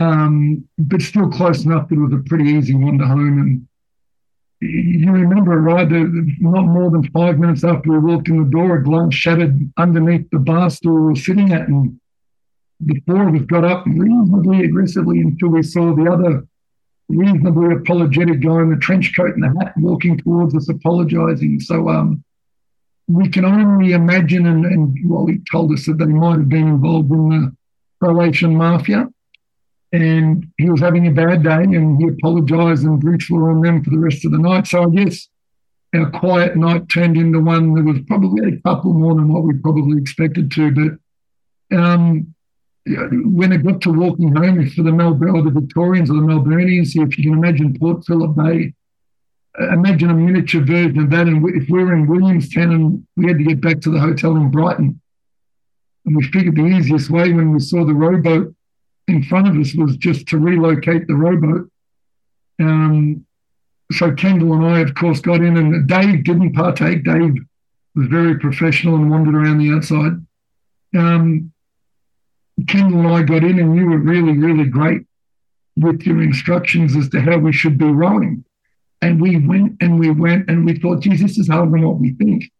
um, 0.00 0.66
but 0.78 1.02
still 1.02 1.30
close 1.30 1.64
enough 1.64 1.88
that 1.88 1.94
it 1.94 2.00
was 2.00 2.14
a 2.14 2.28
pretty 2.28 2.44
easy 2.44 2.74
one 2.74 2.98
to 2.98 3.06
home. 3.06 3.38
And 3.38 3.67
you 4.60 5.12
remember, 5.12 5.60
right? 5.60 5.88
Not 5.90 6.66
more 6.66 6.90
than 6.90 7.08
five 7.10 7.38
minutes 7.38 7.64
after 7.64 7.92
we 7.92 7.98
walked 7.98 8.28
in 8.28 8.42
the 8.42 8.50
door, 8.50 8.76
a 8.76 8.84
glass 8.84 9.14
shattered 9.14 9.72
underneath 9.76 10.28
the 10.30 10.38
bar 10.38 10.70
stool 10.70 10.94
we 10.94 11.00
were 11.00 11.16
sitting 11.16 11.52
at, 11.52 11.68
and 11.68 12.00
the 12.80 13.00
four 13.06 13.28
of 13.28 13.34
us 13.34 13.42
got 13.42 13.64
up 13.64 13.84
reasonably 13.86 14.64
aggressively 14.64 15.20
until 15.20 15.48
we 15.48 15.62
saw 15.62 15.94
the 15.94 16.10
other 16.10 16.46
reasonably 17.08 17.74
apologetic 17.74 18.40
guy 18.40 18.60
in 18.60 18.70
the 18.70 18.76
trench 18.76 19.14
coat 19.16 19.34
and 19.34 19.42
the 19.42 19.60
hat 19.60 19.74
walking 19.78 20.18
towards 20.18 20.54
us, 20.54 20.68
apologising. 20.68 21.60
So 21.60 21.88
um, 21.88 22.22
we 23.06 23.28
can 23.28 23.44
only 23.44 23.92
imagine, 23.92 24.46
and, 24.46 24.66
and 24.66 24.96
well, 25.08 25.26
he 25.26 25.40
told 25.50 25.72
us 25.72 25.86
that 25.86 25.98
they 25.98 26.04
might 26.04 26.38
have 26.38 26.48
been 26.48 26.68
involved 26.68 27.10
in 27.10 27.28
the 27.28 27.56
Croatian 28.00 28.54
mafia 28.56 29.08
and 29.92 30.46
he 30.58 30.68
was 30.68 30.80
having 30.80 31.06
a 31.06 31.10
bad 31.10 31.42
day 31.42 31.62
and 31.62 32.00
he 32.00 32.08
apologized 32.08 32.84
and 32.84 33.02
were 33.02 33.50
on 33.50 33.62
them 33.62 33.82
for 33.82 33.90
the 33.90 33.98
rest 33.98 34.24
of 34.24 34.32
the 34.32 34.38
night. 34.38 34.66
So 34.66 34.84
I 34.84 34.90
guess 34.90 35.28
our 35.94 36.10
quiet 36.10 36.56
night 36.56 36.88
turned 36.88 37.16
into 37.16 37.40
one 37.40 37.72
that 37.74 37.84
was 37.84 38.00
probably 38.06 38.48
a 38.48 38.60
couple 38.60 38.92
more 38.92 39.14
than 39.14 39.32
what 39.32 39.44
we 39.44 39.54
probably 39.54 39.98
expected 39.98 40.50
to. 40.52 40.98
But 41.70 41.76
um, 41.78 42.34
when 42.86 43.52
it 43.52 43.64
got 43.64 43.80
to 43.82 43.92
walking 43.92 44.34
home 44.34 44.68
for 44.70 44.82
the 44.82 44.92
Melbourne, 44.92 45.44
the 45.44 45.60
Victorians 45.60 46.10
or 46.10 46.14
the 46.14 46.20
Melburnians, 46.20 46.94
if 46.94 47.16
you 47.18 47.24
can 47.24 47.32
imagine 47.32 47.78
Port 47.78 48.04
Phillip 48.04 48.36
Bay, 48.36 48.74
imagine 49.72 50.10
a 50.10 50.14
miniature 50.14 50.64
version 50.64 50.98
of 51.00 51.10
that. 51.10 51.26
And 51.26 51.46
if 51.56 51.68
we 51.70 51.82
were 51.82 51.94
in 51.94 52.06
Williamstown 52.06 52.72
and 52.72 53.06
we 53.16 53.26
had 53.26 53.38
to 53.38 53.44
get 53.44 53.60
back 53.60 53.80
to 53.82 53.90
the 53.90 54.00
hotel 54.00 54.36
in 54.36 54.50
Brighton, 54.50 55.00
and 56.04 56.16
we 56.16 56.22
figured 56.24 56.56
the 56.56 56.66
easiest 56.66 57.10
way 57.10 57.32
when 57.32 57.52
we 57.52 57.60
saw 57.60 57.84
the 57.84 57.94
rowboat 57.94 58.54
in 59.08 59.22
front 59.22 59.48
of 59.48 59.56
us 59.56 59.74
was 59.74 59.96
just 59.96 60.28
to 60.28 60.38
relocate 60.38 61.06
the 61.06 61.14
rowboat. 61.14 61.70
Um, 62.60 63.26
so 63.90 64.12
Kendall 64.12 64.52
and 64.54 64.66
I, 64.66 64.80
of 64.80 64.94
course, 64.94 65.20
got 65.20 65.40
in, 65.40 65.56
and 65.56 65.88
Dave 65.88 66.24
didn't 66.24 66.52
partake. 66.52 67.04
Dave 67.04 67.34
was 67.94 68.06
very 68.08 68.38
professional 68.38 68.96
and 68.96 69.10
wandered 69.10 69.34
around 69.34 69.58
the 69.58 69.72
outside. 69.72 70.12
Um, 70.96 71.52
Kendall 72.68 73.00
and 73.00 73.08
I 73.08 73.22
got 73.22 73.44
in, 73.44 73.58
and 73.58 73.74
you 73.76 73.86
were 73.86 73.98
really, 73.98 74.36
really 74.36 74.64
great 74.64 75.02
with 75.76 76.02
your 76.02 76.22
instructions 76.22 76.96
as 76.96 77.08
to 77.10 77.20
how 77.20 77.38
we 77.38 77.52
should 77.52 77.78
be 77.78 77.86
rowing. 77.86 78.44
And 79.00 79.20
we 79.20 79.36
went 79.36 79.76
and 79.80 79.98
we 79.98 80.10
went 80.10 80.50
and 80.50 80.64
we 80.64 80.76
thought, 80.76 81.00
geez, 81.00 81.20
this 81.20 81.38
is 81.38 81.48
harder 81.48 81.70
than 81.70 81.86
what 81.86 81.98
we 81.98 82.12
think. 82.12 82.50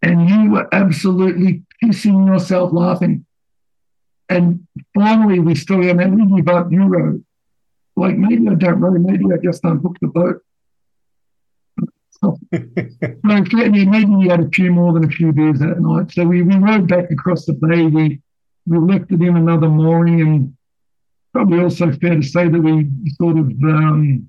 And 0.00 0.30
you 0.30 0.52
were 0.52 0.68
absolutely 0.72 1.64
pissing 1.82 2.26
yourself 2.26 2.72
laughing. 2.72 3.26
And 4.28 4.66
finally, 4.94 5.40
we 5.40 5.54
still, 5.54 5.82
and 5.88 5.98
then 5.98 6.30
we 6.30 6.42
give 6.42 6.48
up 6.54 6.70
Euro. 6.70 7.20
Like, 7.96 8.16
maybe 8.16 8.48
I 8.48 8.54
don't 8.54 8.80
row, 8.80 8.92
maybe 8.92 9.24
I 9.32 9.38
just 9.42 9.64
unhook 9.64 9.96
the 10.00 10.08
boat. 10.08 10.42
so, 12.22 12.38
maybe 13.24 14.04
we 14.14 14.28
had 14.28 14.40
a 14.40 14.48
few 14.50 14.70
more 14.70 14.92
than 14.92 15.04
a 15.04 15.08
few 15.08 15.32
beers 15.32 15.60
that 15.60 15.80
night. 15.80 16.12
So 16.12 16.24
we, 16.24 16.42
we 16.42 16.56
rowed 16.56 16.88
back 16.88 17.10
across 17.10 17.46
the 17.46 17.54
bay. 17.54 17.86
We, 17.86 18.20
we 18.66 18.78
left 18.78 19.10
it 19.10 19.22
in 19.22 19.36
another 19.36 19.68
mooring, 19.68 20.20
and 20.20 20.56
probably 21.32 21.60
also 21.60 21.90
fair 21.92 22.16
to 22.16 22.22
say 22.22 22.48
that 22.48 22.60
we 22.60 22.88
sort 23.12 23.38
of 23.38 23.46
um, 23.46 24.28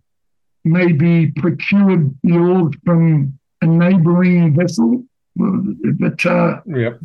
maybe 0.64 1.32
procured 1.32 2.16
the 2.24 2.38
oars 2.38 2.74
from 2.86 3.38
a 3.62 3.66
neighbouring 3.66 4.56
vessel. 4.56 5.04
But 5.36 6.26
uh, 6.26 6.62
yep 6.66 7.00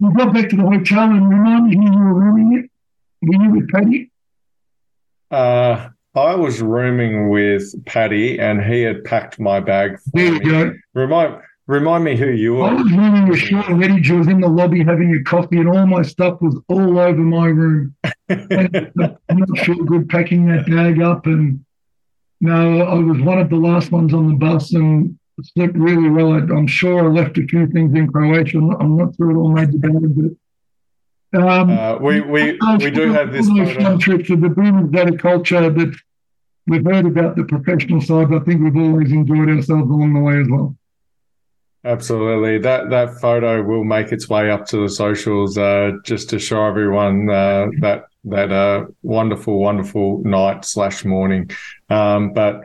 we 0.00 0.14
got 0.14 0.32
back 0.32 0.48
to 0.48 0.56
the 0.56 0.62
hotel 0.62 1.04
and 1.04 1.28
remind 1.28 1.66
me 1.66 1.76
who 1.76 1.82
you 1.82 1.98
were 1.98 2.14
rooming 2.14 2.58
it. 2.58 2.70
Were 3.26 3.44
you 3.44 3.50
with 3.52 3.70
Paddy? 3.70 4.10
Uh, 5.30 5.90
I 6.14 6.34
was 6.34 6.60
rooming 6.60 7.28
with 7.28 7.84
Paddy, 7.84 8.40
and 8.40 8.62
he 8.62 8.82
had 8.82 9.04
packed 9.04 9.38
my 9.38 9.60
bag. 9.60 9.98
there 10.12 10.32
you 10.32 10.40
me. 10.40 10.50
go. 10.50 10.74
Remind 10.94 11.42
remind 11.66 12.02
me 12.02 12.16
who 12.16 12.30
you 12.30 12.54
were. 12.54 12.64
I 12.64 12.72
was 12.72 12.90
rooming 12.90 13.28
with 13.28 13.38
Sean 13.38 13.78
Reddy. 13.78 14.00
was 14.12 14.26
in 14.26 14.40
the 14.40 14.48
lobby 14.48 14.82
having 14.82 15.14
a 15.14 15.22
coffee, 15.22 15.58
and 15.58 15.68
all 15.68 15.86
my 15.86 16.02
stuff 16.02 16.40
was 16.40 16.58
all 16.68 16.98
over 16.98 17.20
my 17.20 17.46
room. 17.46 17.94
I'm 18.28 18.92
not 19.30 19.58
sure 19.58 19.76
good 19.84 20.08
packing 20.08 20.46
that 20.46 20.66
bag 20.66 21.00
up, 21.00 21.26
and 21.26 21.64
no, 22.40 22.80
I 22.80 22.94
was 22.94 23.20
one 23.20 23.38
of 23.38 23.50
the 23.50 23.56
last 23.56 23.92
ones 23.92 24.14
on 24.14 24.28
the 24.28 24.34
bus, 24.34 24.72
and 24.72 25.18
slipped 25.44 25.76
really 25.76 26.08
well. 26.08 26.32
I, 26.32 26.38
am 26.38 26.66
sure 26.66 27.04
I 27.04 27.08
left 27.08 27.38
a 27.38 27.46
few 27.46 27.66
things 27.68 27.94
in 27.94 28.10
Croatia. 28.10 28.58
I'm 28.58 28.68
not, 28.68 28.80
I'm 28.80 28.96
not 28.96 29.16
sure 29.16 29.30
it 29.30 29.36
all 29.36 29.52
made 29.52 29.72
the 29.72 29.78
bag, 29.78 29.94
but 30.16 30.32
um, 31.32 31.70
uh, 31.70 31.96
we 31.98 32.20
we 32.20 32.58
we 32.78 32.90
do 32.90 33.12
have 33.12 33.32
this 33.32 33.48
fun 33.48 33.98
trips 33.98 34.30
of 34.30 34.40
the 34.40 34.48
boom 34.48 34.90
data 34.90 35.16
culture 35.16 35.70
that 35.70 35.96
we've 36.66 36.84
heard 36.84 37.06
about 37.06 37.36
the 37.36 37.44
professional 37.44 38.00
side. 38.00 38.30
But 38.30 38.42
I 38.42 38.44
think 38.44 38.62
we've 38.62 38.76
always 38.76 39.12
enjoyed 39.12 39.48
ourselves 39.48 39.90
along 39.90 40.14
the 40.14 40.20
way 40.20 40.40
as 40.40 40.48
well. 40.48 40.76
Absolutely, 41.84 42.58
that 42.58 42.90
that 42.90 43.20
photo 43.20 43.62
will 43.62 43.84
make 43.84 44.12
its 44.12 44.28
way 44.28 44.50
up 44.50 44.66
to 44.66 44.82
the 44.82 44.88
socials 44.88 45.56
uh, 45.56 45.92
just 46.04 46.28
to 46.30 46.38
show 46.38 46.66
everyone 46.66 47.30
uh, 47.30 47.68
that 47.80 48.04
that 48.24 48.52
uh, 48.52 48.86
wonderful, 49.02 49.58
wonderful 49.58 50.22
night 50.24 50.64
slash 50.64 51.04
morning. 51.04 51.50
Um, 51.88 52.32
but 52.32 52.62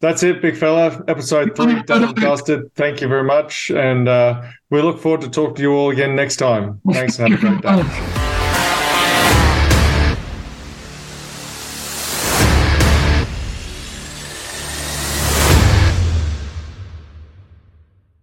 that's 0.00 0.22
it, 0.22 0.40
big 0.40 0.56
fella. 0.56 1.04
Episode 1.08 1.56
three 1.56 1.82
done 1.86 2.04
and 2.04 2.16
dusted. 2.16 2.72
Thank 2.74 3.00
you 3.00 3.08
very 3.08 3.24
much. 3.24 3.70
And 3.70 4.08
uh, 4.08 4.42
we 4.70 4.80
look 4.82 5.00
forward 5.00 5.22
to 5.22 5.30
talk 5.30 5.56
to 5.56 5.62
you 5.62 5.72
all 5.72 5.90
again 5.90 6.14
next 6.14 6.36
time. 6.36 6.80
Thanks 6.92 7.18
and 7.18 7.32
have 7.32 7.42
a 7.42 7.60
great 7.60 7.62
day. 7.62 8.34